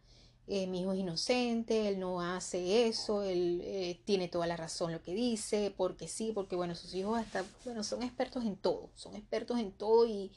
Eh, 0.49 0.69
mi 0.69 0.83
hijo 0.83 0.93
es 0.93 1.01
inocente, 1.01 1.89
él 1.89 1.99
no 1.99 2.21
hace 2.21 2.87
eso, 2.87 3.23
él 3.23 3.61
eh, 3.65 4.01
tiene 4.05 4.29
toda 4.29 4.47
la 4.47 4.57
razón 4.57 4.93
lo 4.93 5.03
que 5.03 5.13
dice, 5.13 5.75
porque 5.77 6.07
sí, 6.07 6.31
porque 6.33 6.55
bueno, 6.55 6.77
sus 6.77 6.95
hijos 6.95 7.19
hasta, 7.19 7.45
bueno, 7.65 7.83
son 7.83 8.03
expertos 8.05 8.45
en 8.45 8.57
todo, 8.57 8.91
son 8.95 9.17
expertos 9.17 9.59
en 9.59 9.73
todo 9.73 10.07
y, 10.07 10.33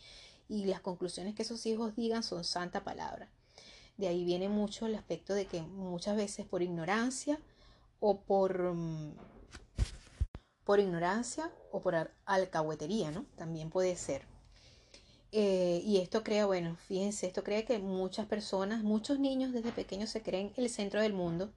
las 0.49 0.81
conclusiones 0.81 1.35
que 1.35 1.43
sus 1.43 1.63
hijos 1.67 1.95
digan 1.95 2.23
son 2.23 2.43
santa 2.43 2.83
palabra. 2.83 3.29
De 3.97 4.07
ahí 4.07 4.25
viene 4.25 4.49
mucho 4.49 4.87
el 4.87 4.95
aspecto 4.95 5.35
de 5.35 5.45
que 5.45 5.61
muchas 5.61 6.15
veces 6.17 6.47
por 6.47 6.63
ignorancia 6.63 7.39
o 7.99 8.21
por, 8.21 8.73
mm, 8.73 9.13
por 10.63 10.79
ignorancia 10.79 11.51
o 11.71 11.81
por 11.81 12.11
alcahuetería, 12.25 13.11
¿no? 13.11 13.25
También 13.35 13.69
puede 13.69 13.95
ser. 13.95 14.25
Eh, 15.31 15.81
y 15.85 15.97
esto 15.97 16.23
crea, 16.23 16.45
bueno, 16.45 16.75
fíjense, 16.87 17.27
esto 17.27 17.43
crea 17.43 17.65
que 17.65 17.79
muchas 17.79 18.25
personas, 18.25 18.83
muchos 18.83 19.19
niños 19.19 19.53
desde 19.53 19.71
pequeños 19.71 20.09
se 20.09 20.23
creen 20.23 20.53
el 20.57 20.69
centro 20.69 21.01
del 21.01 21.13
mundo 21.13 21.53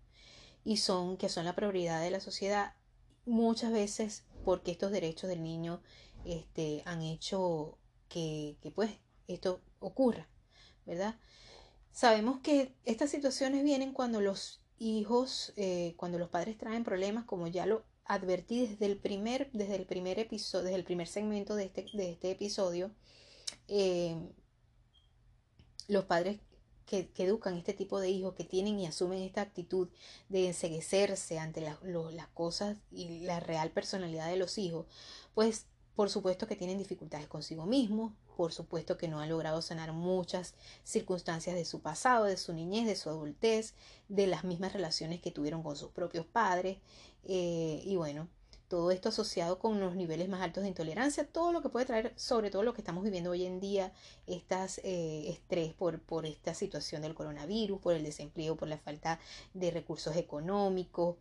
y 0.64 0.76
son, 0.76 1.16
que 1.16 1.28
son 1.28 1.46
la 1.46 1.54
prioridad 1.54 2.00
de 2.02 2.10
la 2.10 2.20
sociedad, 2.20 2.74
muchas 3.24 3.72
veces 3.72 4.24
porque 4.44 4.72
estos 4.72 4.92
derechos 4.92 5.28
del 5.30 5.42
niño 5.42 5.82
este, 6.24 6.82
han 6.84 7.02
hecho 7.02 7.78
que, 8.08 8.56
que 8.60 8.70
pues 8.70 8.90
esto 9.26 9.60
ocurra, 9.80 10.28
¿verdad? 10.84 11.18
Sabemos 11.92 12.40
que 12.40 12.74
estas 12.84 13.10
situaciones 13.10 13.64
vienen 13.64 13.92
cuando 13.92 14.20
los 14.20 14.62
hijos, 14.78 15.52
eh, 15.56 15.94
cuando 15.96 16.18
los 16.18 16.28
padres 16.28 16.58
traen 16.58 16.84
problemas, 16.84 17.24
como 17.24 17.46
ya 17.46 17.66
lo 17.66 17.84
advertí 18.04 18.66
desde 18.66 18.86
el 18.86 18.98
primer, 18.98 19.50
desde 19.52 19.76
el 19.76 19.86
primer 19.86 20.18
episodio, 20.18 20.64
desde 20.64 20.76
el 20.76 20.84
primer 20.84 21.06
segmento 21.06 21.54
de 21.54 21.64
este, 21.64 21.86
de 21.92 22.10
este 22.10 22.30
episodio, 22.32 22.90
eh, 23.74 24.14
los 25.88 26.04
padres 26.04 26.40
que, 26.84 27.10
educan 27.16 27.56
este 27.56 27.72
tipo 27.72 28.00
de 28.00 28.10
hijos, 28.10 28.34
que 28.34 28.44
tienen 28.44 28.78
y 28.78 28.86
asumen 28.86 29.22
esta 29.22 29.40
actitud 29.40 29.88
de 30.28 30.48
enseguecerse 30.48 31.38
ante 31.38 31.62
las 31.62 32.28
cosas 32.34 32.76
y 32.90 33.20
la 33.20 33.40
real 33.40 33.70
personalidad 33.70 34.28
de 34.28 34.36
los 34.36 34.58
hijos, 34.58 34.84
pues 35.32 35.64
por 35.94 36.10
supuesto 36.10 36.46
que 36.46 36.56
tienen 36.56 36.76
dificultades 36.76 37.28
consigo 37.28 37.64
mismos, 37.64 38.12
por 38.36 38.52
supuesto 38.52 38.98
que 38.98 39.08
no 39.08 39.20
han 39.20 39.30
logrado 39.30 39.62
sanar 39.62 39.94
muchas 39.94 40.54
circunstancias 40.84 41.56
de 41.56 41.64
su 41.64 41.80
pasado, 41.80 42.26
de 42.26 42.36
su 42.36 42.52
niñez, 42.52 42.86
de 42.86 42.96
su 42.96 43.08
adultez, 43.08 43.74
de 44.08 44.26
las 44.26 44.44
mismas 44.44 44.74
relaciones 44.74 45.22
que 45.22 45.30
tuvieron 45.30 45.62
con 45.62 45.76
sus 45.76 45.92
propios 45.92 46.26
padres. 46.26 46.76
Eh, 47.24 47.82
y 47.84 47.96
bueno, 47.96 48.28
todo 48.72 48.90
esto 48.90 49.10
asociado 49.10 49.58
con 49.58 49.80
los 49.80 49.96
niveles 49.96 50.30
más 50.30 50.40
altos 50.40 50.62
de 50.62 50.68
intolerancia, 50.70 51.26
todo 51.26 51.52
lo 51.52 51.60
que 51.60 51.68
puede 51.68 51.84
traer, 51.84 52.14
sobre 52.16 52.50
todo 52.50 52.62
lo 52.62 52.72
que 52.72 52.80
estamos 52.80 53.04
viviendo 53.04 53.28
hoy 53.28 53.44
en 53.44 53.60
día, 53.60 53.92
estas 54.26 54.78
eh, 54.78 55.28
estrés 55.28 55.74
por, 55.74 56.00
por 56.00 56.24
esta 56.24 56.54
situación 56.54 57.02
del 57.02 57.14
coronavirus, 57.14 57.78
por 57.82 57.92
el 57.92 58.02
desempleo, 58.02 58.56
por 58.56 58.68
la 58.68 58.78
falta 58.78 59.20
de 59.52 59.70
recursos 59.70 60.16
económicos, 60.16 61.18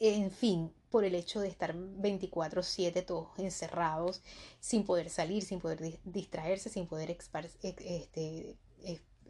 en 0.00 0.32
fin, 0.32 0.72
por 0.90 1.04
el 1.04 1.14
hecho 1.14 1.38
de 1.38 1.46
estar 1.46 1.76
24/7 1.76 3.06
todos 3.06 3.28
encerrados, 3.38 4.20
sin 4.58 4.84
poder 4.84 5.10
salir, 5.10 5.44
sin 5.44 5.60
poder 5.60 6.00
distraerse, 6.02 6.70
sin 6.70 6.88
poder 6.88 7.12
este, 7.12 8.56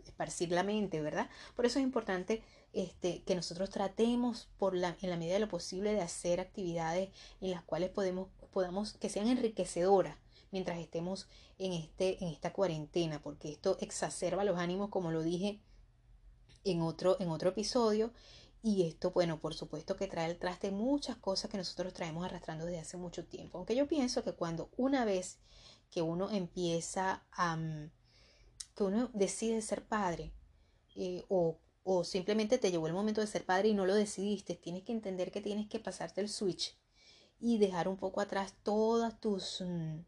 esparcir 0.06 0.50
la 0.50 0.62
mente, 0.62 1.02
¿verdad? 1.02 1.28
Por 1.54 1.66
eso 1.66 1.78
es 1.78 1.82
importante 1.82 2.42
este, 2.72 3.22
que 3.22 3.34
nosotros 3.34 3.70
tratemos 3.70 4.48
por 4.58 4.74
la, 4.74 4.96
en 5.02 5.10
la 5.10 5.16
medida 5.16 5.34
de 5.34 5.40
lo 5.40 5.48
posible 5.48 5.92
de 5.92 6.00
hacer 6.00 6.40
actividades 6.40 7.10
en 7.40 7.50
las 7.50 7.62
cuales 7.62 7.90
podemos, 7.90 8.28
podamos, 8.52 8.94
que 8.94 9.08
sean 9.08 9.28
enriquecedoras 9.28 10.16
mientras 10.50 10.78
estemos 10.78 11.28
en, 11.58 11.72
este, 11.72 12.22
en 12.22 12.30
esta 12.30 12.52
cuarentena, 12.52 13.22
porque 13.22 13.50
esto 13.50 13.76
exacerba 13.80 14.44
los 14.44 14.58
ánimos, 14.58 14.90
como 14.90 15.10
lo 15.10 15.22
dije 15.22 15.60
en 16.64 16.82
otro, 16.82 17.16
en 17.20 17.28
otro 17.30 17.50
episodio, 17.50 18.12
y 18.62 18.86
esto, 18.86 19.10
bueno, 19.12 19.40
por 19.40 19.54
supuesto 19.54 19.96
que 19.96 20.06
trae 20.06 20.26
al 20.26 20.36
traste 20.36 20.70
muchas 20.70 21.16
cosas 21.16 21.50
que 21.50 21.56
nosotros 21.56 21.94
traemos 21.94 22.24
arrastrando 22.24 22.66
desde 22.66 22.80
hace 22.80 22.96
mucho 22.98 23.24
tiempo. 23.24 23.56
Aunque 23.56 23.74
yo 23.74 23.88
pienso 23.88 24.22
que 24.22 24.34
cuando 24.34 24.70
una 24.76 25.04
vez 25.04 25.38
que 25.90 26.02
uno 26.02 26.30
empieza 26.30 27.24
a... 27.32 27.56
Mm, 27.56 27.90
que 28.74 28.84
uno 28.84 29.10
decide 29.12 29.60
ser 29.62 29.84
padre 29.84 30.32
eh, 30.94 31.24
o, 31.28 31.58
o 31.82 32.04
simplemente 32.04 32.58
te 32.58 32.70
llegó 32.70 32.86
el 32.86 32.92
momento 32.92 33.20
de 33.20 33.26
ser 33.26 33.44
padre 33.44 33.68
y 33.68 33.74
no 33.74 33.86
lo 33.86 33.94
decidiste, 33.94 34.54
tienes 34.54 34.82
que 34.84 34.92
entender 34.92 35.30
que 35.30 35.40
tienes 35.40 35.68
que 35.68 35.80
pasarte 35.80 36.20
el 36.20 36.28
switch 36.28 36.76
y 37.38 37.58
dejar 37.58 37.88
un 37.88 37.96
poco 37.96 38.20
atrás 38.20 38.54
todos 38.62 39.18
tus, 39.20 39.62
mm, 39.62 40.00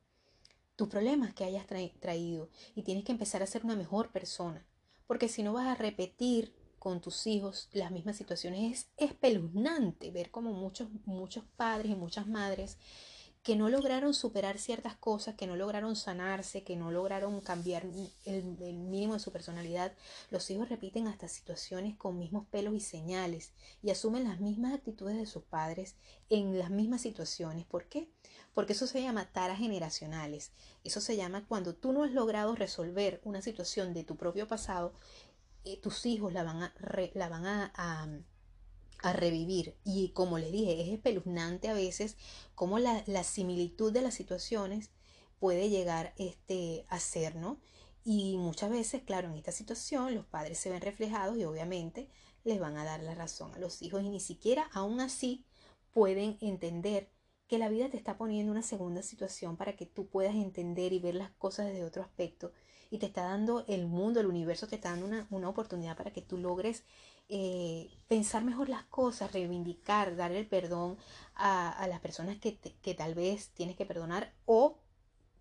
tus 0.77 0.89
problemas 0.89 1.35
que 1.35 1.45
hayas 1.45 1.67
traído 1.67 2.51
y 2.75 2.83
tienes 2.83 3.05
que 3.05 3.13
empezar 3.13 3.43
a 3.43 3.47
ser 3.47 3.65
una 3.65 3.77
mejor 3.77 4.13
persona. 4.13 4.67
Porque 5.07 5.29
si 5.29 5.43
no 5.43 5.53
vas 5.53 5.67
a 5.67 5.75
repetir 5.75 6.55
con 6.83 7.01
tus 7.01 7.29
hijos 7.29 7.69
las 7.71 7.93
mismas 7.93 8.17
situaciones. 8.17 8.73
Es 8.73 9.11
espeluznante 9.11 10.11
ver 10.11 10.33
como 10.33 10.53
muchos, 10.53 10.89
muchos 11.05 11.45
padres 11.55 11.93
y 11.93 11.95
muchas 11.95 12.27
madres 12.27 12.77
que 13.43 13.57
no 13.57 13.69
lograron 13.69 14.15
superar 14.15 14.59
ciertas 14.59 14.95
cosas, 14.95 15.35
que 15.35 15.49
no 15.49 15.57
lograron 15.57 15.97
sanarse, 15.97 16.63
que 16.63 16.77
no 16.77 16.93
lograron 16.93 17.41
cambiar 17.41 17.85
el, 18.25 18.45
mínimo 18.45 19.15
de 19.15 19.21
su 19.21 19.33
personalidad, 19.33 19.93
los 20.31 20.49
hijos 20.51 20.69
repiten 20.69 21.09
hasta 21.09 21.27
situaciones 21.27 21.97
con 21.97 22.19
mismos 22.19 22.47
pelos 22.47 22.75
y 22.75 22.81
señales 22.81 23.53
y 23.83 23.91
asumen 23.91 24.25
las 24.25 24.41
mismas 24.41 24.75
actitudes 24.75 25.17
de 25.17 25.27
sus 25.27 25.43
padres 25.43 25.97
en 26.31 26.57
las 26.57 26.71
mismas 26.71 27.01
situaciones. 27.01 27.65
¿Por 27.65 27.87
qué? 27.87 28.09
Porque 28.55 28.75
eso 28.75 28.87
se 28.87 29.03
llama 29.03 29.33
taras 29.33 29.59
generacionales. 29.59 30.53
Eso 30.85 31.01
se 31.01 31.17
llama 31.17 31.45
cuando 31.49 31.75
tú 31.75 31.93
no 31.93 32.05
has 32.05 32.13
logrado 32.13 32.55
resolver 32.55 33.21
una 33.25 33.43
situación 33.43 33.93
de 33.93 34.05
tu 34.05 34.17
propio 34.17 34.47
pasado 34.47 34.93
eh, 35.65 35.79
tus 35.81 36.07
hijos 36.07 36.33
la 36.33 36.43
van, 36.43 36.63
a, 36.63 36.75
la 37.15 37.29
van 37.29 37.47
a, 37.47 37.73
a, 37.77 38.09
revivir. 39.13 39.77
Y 39.85 40.11
como 40.11 40.39
les 40.39 40.53
dije, 40.53 40.81
es 40.81 40.89
espeluznante 40.91 41.69
a 41.69 41.75
veces 41.75 42.17
cómo 42.55 42.79
la, 42.79 43.03
la 43.07 43.25
similitud 43.25 43.93
de 43.93 44.03
las 44.03 44.15
situaciones 44.15 44.91
puede 45.41 45.71
llegar 45.71 46.15
este, 46.19 46.87
a 46.89 47.01
ser, 47.01 47.35
¿no? 47.35 47.59
Y 48.05 48.37
muchas 48.37 48.71
veces, 48.71 49.03
claro, 49.03 49.29
en 49.29 49.35
esta 49.35 49.51
situación 49.51 50.15
los 50.15 50.27
padres 50.27 50.59
se 50.59 50.71
ven 50.71 50.81
reflejados 50.81 51.37
y 51.37 51.45
obviamente 51.45 52.09
les 52.45 52.61
van 52.61 52.77
a 52.77 52.85
dar 52.85 53.03
la 53.03 53.15
razón 53.15 53.55
a 53.55 53.59
los 53.59 53.83
hijos 53.83 54.03
y 54.05 54.09
ni 54.09 54.21
siquiera 54.21 54.69
aún 54.73 55.01
así 55.01 55.45
pueden 55.93 56.39
entender 56.41 57.11
que 57.47 57.59
la 57.59 57.69
vida 57.69 57.91
te 57.91 57.97
está 57.97 58.17
poniendo 58.17 58.51
una 58.51 58.63
segunda 58.63 59.03
situación 59.03 59.57
para 59.57 59.77
que 59.77 59.87
tú 59.87 60.09
puedas 60.09 60.35
entender 60.35 60.93
y 60.93 60.99
ver 60.99 61.15
las 61.15 61.31
cosas 61.33 61.67
desde 61.67 61.85
otro 61.85 62.03
aspecto 62.03 62.53
y 62.91 62.99
te 62.99 63.07
está 63.07 63.23
dando 63.25 63.65
el 63.69 63.87
mundo, 63.87 64.21
el 64.21 64.27
universo, 64.27 64.67
te 64.67 64.77
está 64.77 64.91
dando 64.91 65.27
una, 65.31 65.49
oportunidad 65.49 65.97
para 65.97 66.13
que 66.13 66.23
tú 66.23 66.39
logres 66.39 66.85
eh, 67.35 67.89
pensar 68.09 68.45
mejor 68.45 68.69
las 68.69 68.85
cosas, 68.85 69.33
reivindicar, 69.33 70.17
dar 70.17 70.33
el 70.33 70.47
perdón 70.47 70.99
a, 71.35 71.87
las 71.89 71.99
personas 72.01 72.37
que, 72.37 72.59
que 72.59 72.93
tal 72.93 73.15
vez 73.15 73.49
tienes 73.55 73.75
que 73.75 73.87
perdonar 73.87 74.35
o 74.45 74.77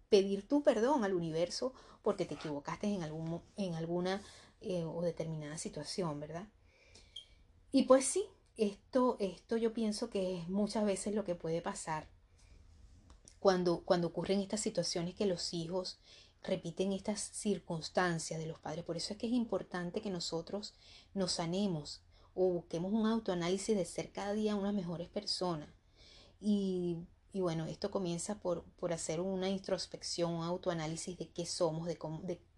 pedir 0.08 0.48
tu 0.48 0.64
perdón 0.64 1.04
al 1.04 1.14
universo 1.14 1.74
porque 2.02 2.24
te 2.24 2.36
equivocaste 2.36 2.88
en, 2.88 3.04
algún, 3.04 3.42
en 3.58 3.74
alguna 3.74 4.22
eh, 4.62 4.86
o 4.86 5.02
determinada 5.02 5.58
situación, 5.58 6.18
¿verdad? 6.22 6.48
Y 7.74 7.84
pues 7.84 8.06
sí, 8.06 8.24
esto, 8.56 9.18
esto 9.20 9.58
yo 9.58 9.74
pienso 9.74 10.10
que 10.10 10.40
es 10.40 10.48
muchas 10.48 10.86
veces 10.86 11.14
lo 11.14 11.26
que 11.26 11.36
puede 11.36 11.62
pasar 11.62 12.08
cuando, 13.42 13.82
cuando 13.82 14.08
ocurren 14.08 14.40
estas 14.40 14.62
situaciones 14.62 15.14
que 15.14 15.26
los 15.26 15.54
hijos 15.54 16.00
repiten 16.44 16.92
estas 16.92 17.20
circunstancias 17.20 18.40
de 18.40 18.48
los 18.48 18.60
padres. 18.60 18.84
Por 18.84 18.98
eso 18.98 19.14
es 19.14 19.20
que 19.20 19.28
es 19.28 19.34
importante 19.34 20.02
que 20.02 20.10
nosotros 20.10 20.74
nos 21.14 21.34
sanemos 21.34 22.02
o 22.34 22.50
busquemos 22.50 22.94
un 22.94 23.06
autoanálisis 23.06 23.76
de 23.76 23.86
ser 23.86 24.12
cada 24.12 24.34
día 24.34 24.56
unas 24.56 24.74
mejores 24.74 25.08
personas. 25.10 25.70
Y, 26.40 26.98
y 27.34 27.42
bueno, 27.42 27.66
esto 27.66 27.92
comienza 27.92 28.40
por, 28.40 28.64
por, 28.80 28.94
hacer 28.94 29.22
una 29.22 29.50
introspección, 29.50 30.34
un 30.34 30.44
autoanálisis 30.44 31.18
de 31.18 31.30
qué 31.30 31.46
somos, 31.46 31.88
de, 31.88 31.98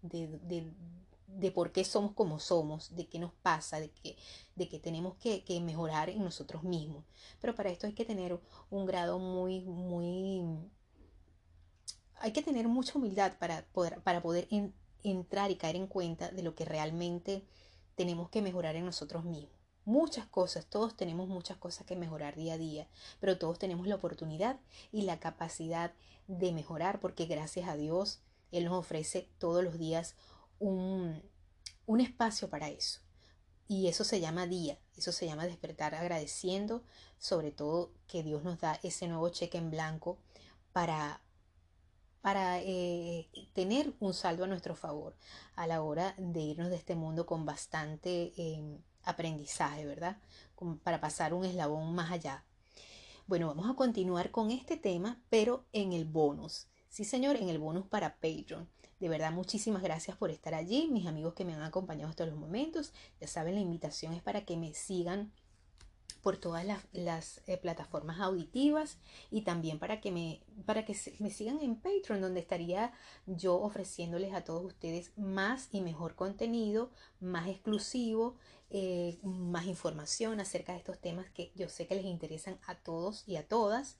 de, 0.02 0.28
de, 0.42 0.72
de, 1.26 1.50
por 1.50 1.70
qué 1.72 1.84
somos 1.84 2.12
como 2.12 2.38
somos, 2.38 2.94
de 2.96 3.06
qué 3.06 3.18
nos 3.18 3.32
pasa, 3.34 3.80
de 3.80 3.90
que, 3.90 4.16
de 4.56 4.66
tenemos 4.78 5.16
que, 5.16 5.44
que, 5.44 5.60
mejorar 5.60 6.08
en 6.08 6.24
nosotros 6.24 6.62
mismos. 6.62 7.04
Pero 7.40 7.54
para 7.54 7.70
esto 7.70 7.86
hay 7.86 7.92
que 7.92 8.06
tener 8.06 8.40
un 8.70 8.86
grado 8.86 9.18
muy, 9.18 9.60
muy 9.60 10.42
hay 12.20 12.32
que 12.32 12.42
tener 12.42 12.68
mucha 12.68 12.98
humildad 12.98 13.36
para 13.38 13.64
poder, 13.66 14.00
para 14.02 14.22
poder 14.22 14.48
entrar 15.02 15.50
y 15.50 15.56
caer 15.56 15.76
en 15.76 15.86
cuenta 15.86 16.30
de 16.30 16.42
lo 16.42 16.54
que 16.54 16.64
realmente 16.64 17.44
tenemos 17.94 18.30
que 18.30 18.42
mejorar 18.42 18.76
en 18.76 18.86
nosotros 18.86 19.24
mismos. 19.24 19.52
Muchas 19.84 20.26
cosas, 20.26 20.66
todos 20.66 20.96
tenemos 20.96 21.28
muchas 21.28 21.58
cosas 21.58 21.86
que 21.86 21.94
mejorar 21.94 22.36
día 22.36 22.54
a 22.54 22.58
día, 22.58 22.88
pero 23.20 23.36
todos 23.36 23.58
tenemos 23.58 23.86
la 23.86 23.96
oportunidad 23.96 24.58
y 24.92 25.02
la 25.02 25.20
capacidad 25.20 25.92
de 26.26 26.52
mejorar 26.52 27.00
porque 27.00 27.26
gracias 27.26 27.68
a 27.68 27.76
Dios 27.76 28.20
Él 28.50 28.64
nos 28.64 28.78
ofrece 28.78 29.28
todos 29.38 29.62
los 29.62 29.78
días 29.78 30.14
un, 30.58 31.22
un 31.86 32.00
espacio 32.00 32.48
para 32.48 32.70
eso. 32.70 33.00
y 33.66 33.88
eso 33.88 34.04
se 34.04 34.20
llama 34.20 34.46
día, 34.46 34.78
eso 34.96 35.12
se 35.12 35.26
llama 35.26 35.46
despertar 35.46 35.94
agradeciendo, 35.94 36.82
sobre 37.18 37.50
todo 37.50 37.92
que 38.06 38.22
Dios 38.22 38.42
nos 38.42 38.60
da 38.60 38.78
ese 38.82 39.08
nuevo 39.08 39.28
cheque 39.30 39.58
en 39.58 39.70
blanco 39.70 40.18
para, 40.72 41.20
para 42.24 42.58
eh, 42.62 43.28
tener 43.52 43.92
un 44.00 44.14
saldo 44.14 44.44
a 44.44 44.46
nuestro 44.46 44.74
favor 44.74 45.14
a 45.56 45.66
la 45.66 45.82
hora 45.82 46.14
de 46.16 46.40
irnos 46.40 46.70
de 46.70 46.76
este 46.76 46.94
mundo 46.94 47.26
con 47.26 47.44
bastante 47.44 48.32
em, 48.38 48.78
aprendizaje, 49.02 49.84
¿verdad? 49.84 50.16
para 50.82 51.02
pasar 51.02 51.34
un 51.34 51.44
eslabón 51.44 51.94
más 51.94 52.10
allá. 52.10 52.42
Bueno, 53.26 53.48
vamos 53.48 53.68
a 53.68 53.74
continuar 53.74 54.30
con 54.30 54.50
este 54.50 54.78
tema, 54.78 55.20
pero 55.28 55.66
en 55.74 55.92
el 55.92 56.06
bonus. 56.06 56.66
Sí, 56.88 57.04
señor, 57.04 57.36
en 57.36 57.50
el 57.50 57.58
bonus 57.58 57.86
para 57.88 58.14
Patreon. 58.14 58.70
De 59.00 59.10
verdad, 59.10 59.30
muchísimas 59.30 59.82
gracias 59.82 60.16
por 60.16 60.30
estar 60.30 60.54
allí, 60.54 60.88
mis 60.90 61.06
amigos 61.06 61.34
que 61.34 61.44
me 61.44 61.52
han 61.52 61.60
acompañado 61.60 62.08
hasta 62.08 62.24
los 62.24 62.36
momentos. 62.36 62.94
Ya 63.20 63.28
saben, 63.28 63.54
la 63.54 63.60
invitación 63.60 64.14
es 64.14 64.22
para 64.22 64.46
que 64.46 64.56
me 64.56 64.72
sigan 64.72 65.30
por 66.24 66.38
todas 66.38 66.64
las, 66.92 67.42
eh, 67.46 67.58
plataformas 67.58 68.18
auditivas 68.18 68.96
y 69.30 69.42
también 69.42 69.78
para 69.78 70.00
que, 70.00 70.10
me, 70.10 70.40
para 70.64 70.86
que 70.86 70.96
me 71.18 71.30
sigan 71.30 71.60
en 71.60 71.76
Patreon, 71.76 72.22
donde 72.22 72.40
estaría 72.40 72.92
yo 73.26 73.60
ofreciéndoles 73.60 74.32
a 74.32 74.42
todos 74.42 74.64
ustedes 74.64 75.12
más 75.18 75.68
y 75.70 75.82
mejor 75.82 76.14
contenido, 76.14 76.90
más 77.20 77.46
exclusivo, 77.46 78.36
eh, 78.70 79.18
más 79.22 79.66
información 79.66 80.40
acerca 80.40 80.72
de 80.72 80.78
estos 80.78 80.98
temas 80.98 81.30
que 81.30 81.52
yo 81.56 81.68
sé 81.68 81.86
que 81.86 81.94
les 81.94 82.06
interesan 82.06 82.58
a 82.66 82.74
todos 82.74 83.28
y 83.28 83.36
a 83.36 83.46
todas. 83.46 83.98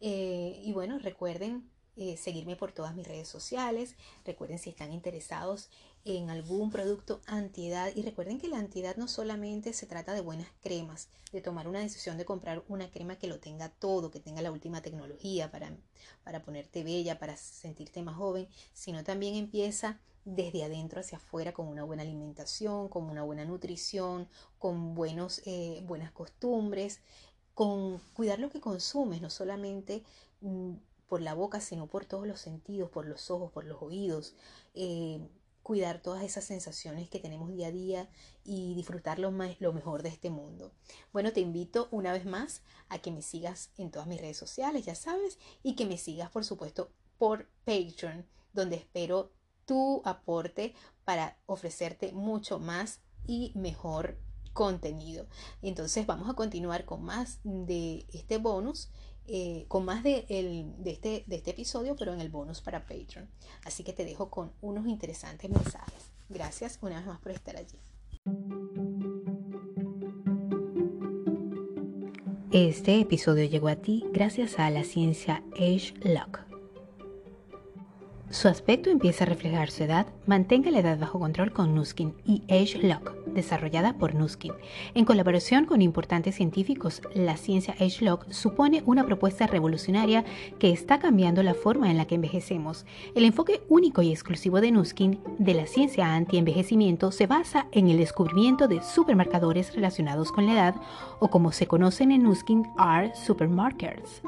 Eh, 0.00 0.60
y 0.64 0.72
bueno, 0.72 1.00
recuerden 1.00 1.68
seguirme 2.16 2.56
por 2.56 2.72
todas 2.72 2.94
mis 2.96 3.06
redes 3.06 3.28
sociales. 3.28 3.94
Recuerden 4.24 4.58
si 4.58 4.70
están 4.70 4.92
interesados 4.92 5.70
en 6.04 6.30
algún 6.30 6.70
producto 6.70 7.20
antiedad. 7.26 7.90
Y 7.94 8.02
recuerden 8.02 8.38
que 8.38 8.48
la 8.48 8.58
antiedad 8.58 8.96
no 8.96 9.08
solamente 9.08 9.72
se 9.72 9.86
trata 9.86 10.12
de 10.12 10.20
buenas 10.20 10.48
cremas, 10.60 11.08
de 11.32 11.40
tomar 11.40 11.66
una 11.66 11.80
decisión 11.80 12.18
de 12.18 12.24
comprar 12.24 12.62
una 12.68 12.90
crema 12.90 13.16
que 13.16 13.26
lo 13.26 13.40
tenga 13.40 13.70
todo, 13.70 14.10
que 14.10 14.20
tenga 14.20 14.42
la 14.42 14.52
última 14.52 14.82
tecnología 14.82 15.50
para, 15.50 15.76
para 16.22 16.42
ponerte 16.42 16.84
bella, 16.84 17.18
para 17.18 17.36
sentirte 17.36 18.02
más 18.02 18.16
joven, 18.16 18.48
sino 18.72 19.02
también 19.04 19.34
empieza 19.34 19.98
desde 20.24 20.64
adentro 20.64 21.00
hacia 21.00 21.18
afuera 21.18 21.52
con 21.52 21.68
una 21.68 21.84
buena 21.84 22.02
alimentación, 22.02 22.88
con 22.88 23.04
una 23.04 23.22
buena 23.22 23.44
nutrición, 23.44 24.28
con 24.58 24.94
buenos, 24.94 25.42
eh, 25.44 25.82
buenas 25.86 26.12
costumbres, 26.12 27.00
con 27.54 27.98
cuidar 28.14 28.38
lo 28.38 28.50
que 28.50 28.60
consumes, 28.60 29.20
no 29.20 29.30
solamente 29.30 30.02
mm, 30.40 30.72
por 31.08 31.20
la 31.20 31.34
boca, 31.34 31.60
sino 31.60 31.86
por 31.86 32.06
todos 32.06 32.26
los 32.26 32.40
sentidos, 32.40 32.90
por 32.90 33.06
los 33.06 33.30
ojos, 33.30 33.52
por 33.52 33.64
los 33.64 33.82
oídos. 33.82 34.34
Eh, 34.74 35.20
cuidar 35.64 36.00
todas 36.02 36.22
esas 36.22 36.44
sensaciones 36.44 37.08
que 37.08 37.18
tenemos 37.18 37.50
día 37.50 37.68
a 37.68 37.72
día 37.72 38.08
y 38.44 38.74
disfrutar 38.74 39.18
lo, 39.18 39.32
más, 39.32 39.58
lo 39.60 39.72
mejor 39.72 40.02
de 40.02 40.10
este 40.10 40.30
mundo. 40.30 40.72
Bueno, 41.12 41.32
te 41.32 41.40
invito 41.40 41.88
una 41.90 42.12
vez 42.12 42.26
más 42.26 42.62
a 42.90 42.98
que 42.98 43.10
me 43.10 43.22
sigas 43.22 43.70
en 43.78 43.90
todas 43.90 44.06
mis 44.06 44.20
redes 44.20 44.36
sociales, 44.36 44.84
ya 44.84 44.94
sabes, 44.94 45.38
y 45.62 45.74
que 45.74 45.86
me 45.86 45.96
sigas, 45.96 46.30
por 46.30 46.44
supuesto, 46.44 46.92
por 47.18 47.48
Patreon, 47.64 48.26
donde 48.52 48.76
espero 48.76 49.32
tu 49.64 50.02
aporte 50.04 50.74
para 51.06 51.38
ofrecerte 51.46 52.12
mucho 52.12 52.58
más 52.58 53.00
y 53.26 53.52
mejor 53.54 54.18
contenido. 54.52 55.26
Entonces 55.62 56.06
vamos 56.06 56.28
a 56.28 56.34
continuar 56.34 56.84
con 56.84 57.02
más 57.02 57.40
de 57.42 58.06
este 58.12 58.36
bonus 58.36 58.90
eh, 59.26 59.64
con 59.68 59.84
más 59.84 60.02
de, 60.02 60.26
este, 60.84 61.24
de 61.26 61.36
este 61.36 61.50
episodio, 61.50 61.96
pero 61.96 62.12
en 62.12 62.20
el 62.20 62.28
bonus 62.28 62.60
para 62.60 62.86
Patreon. 62.86 63.28
Así 63.64 63.82
que 63.82 63.92
te 63.92 64.04
dejo 64.04 64.30
con 64.30 64.52
unos 64.60 64.86
interesantes 64.86 65.50
mensajes. 65.50 66.10
Gracias 66.28 66.78
una 66.82 66.98
vez 66.98 67.06
más 67.06 67.20
por 67.20 67.32
estar 67.32 67.56
allí. 67.56 67.78
Este 72.50 73.00
episodio 73.00 73.46
llegó 73.46 73.68
a 73.68 73.76
ti 73.76 74.04
gracias 74.12 74.58
a 74.58 74.70
la 74.70 74.84
ciencia 74.84 75.42
Age 75.54 75.94
Lock. 76.02 76.40
Su 78.30 78.48
aspecto 78.48 78.90
empieza 78.90 79.24
a 79.24 79.26
reflejar 79.26 79.70
su 79.70 79.84
edad. 79.84 80.06
Mantenga 80.26 80.70
la 80.70 80.80
edad 80.80 80.98
bajo 80.98 81.18
control 81.18 81.52
con 81.52 81.74
Nuskin 81.74 82.14
y 82.24 82.42
Age 82.48 82.86
Lock 82.86 83.23
desarrollada 83.34 83.94
por 83.98 84.14
Nuskin. 84.14 84.52
En 84.94 85.04
colaboración 85.04 85.66
con 85.66 85.82
importantes 85.82 86.36
científicos, 86.36 87.02
la 87.14 87.36
ciencia 87.36 87.74
Age-Lock 87.78 88.30
supone 88.30 88.82
una 88.86 89.04
propuesta 89.04 89.46
revolucionaria 89.46 90.24
que 90.58 90.70
está 90.70 90.98
cambiando 90.98 91.42
la 91.42 91.54
forma 91.54 91.90
en 91.90 91.96
la 91.96 92.06
que 92.06 92.14
envejecemos. 92.14 92.86
El 93.14 93.24
enfoque 93.24 93.62
único 93.68 94.02
y 94.02 94.10
exclusivo 94.10 94.60
de 94.60 94.70
Nuskin 94.70 95.20
de 95.38 95.54
la 95.54 95.66
ciencia 95.66 96.14
anti-envejecimiento 96.14 97.12
se 97.12 97.26
basa 97.26 97.66
en 97.72 97.88
el 97.88 97.98
descubrimiento 97.98 98.68
de 98.68 98.82
supermarcadores 98.82 99.74
relacionados 99.74 100.32
con 100.32 100.46
la 100.46 100.52
edad 100.52 100.74
o 101.18 101.28
como 101.28 101.52
se 101.52 101.66
conocen 101.66 102.12
en 102.12 102.22
Nuskin, 102.22 102.64
are 102.76 103.12
supermarkers. 103.14 104.22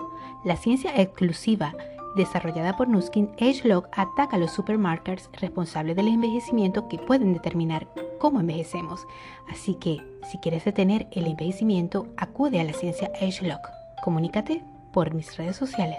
La 0.44 0.56
ciencia 0.56 1.00
exclusiva 1.00 1.74
desarrollada 2.16 2.76
por 2.76 2.88
Nuskin, 2.88 3.30
AgeLog 3.40 3.86
ataca 3.92 4.36
a 4.36 4.38
los 4.38 4.52
supermarkers 4.52 5.30
responsables 5.34 5.94
del 5.96 6.08
envejecimiento 6.08 6.88
que 6.88 6.98
pueden 6.98 7.32
determinar 7.32 7.86
cómo 8.18 8.40
envejecemos. 8.40 9.06
Así 9.48 9.74
que, 9.74 10.02
si 10.30 10.38
quieres 10.38 10.64
detener 10.64 11.06
el 11.12 11.26
envejecimiento, 11.26 12.08
acude 12.16 12.60
a 12.60 12.64
la 12.64 12.72
ciencia 12.72 13.10
AgeLog. 13.20 13.60
Comunícate 14.02 14.64
por 14.92 15.14
mis 15.14 15.36
redes 15.36 15.56
sociales. 15.56 15.98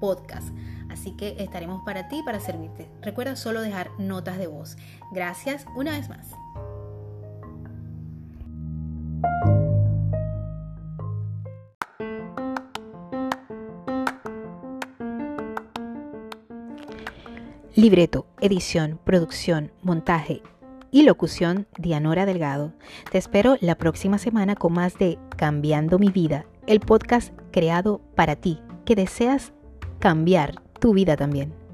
podcast. 0.00 0.48
Así 0.90 1.12
que 1.16 1.36
estaremos 1.38 1.82
para 1.84 2.08
ti, 2.08 2.22
para 2.24 2.40
servirte. 2.40 2.88
Recuerda 3.02 3.36
solo 3.36 3.60
dejar 3.60 3.90
notas 3.98 4.38
de 4.38 4.46
voz. 4.46 4.76
Gracias 5.12 5.66
una 5.76 5.92
vez 5.92 6.08
más. 6.08 6.26
Libreto, 17.74 18.26
edición, 18.40 18.98
producción, 19.04 19.70
montaje 19.82 20.40
y 20.90 21.02
locución 21.02 21.66
Dianora 21.76 22.24
Delgado. 22.24 22.72
Te 23.12 23.18
espero 23.18 23.58
la 23.60 23.74
próxima 23.74 24.16
semana 24.16 24.56
con 24.56 24.72
más 24.72 24.96
de 24.98 25.18
Cambiando 25.36 25.98
mi 25.98 26.08
vida, 26.08 26.46
el 26.66 26.80
podcast 26.80 27.34
creado 27.52 28.00
para 28.14 28.36
ti 28.36 28.60
que 28.86 28.94
deseas 28.94 29.52
cambiar 29.98 30.54
tu 30.80 30.92
vida 30.92 31.16
también. 31.16 31.65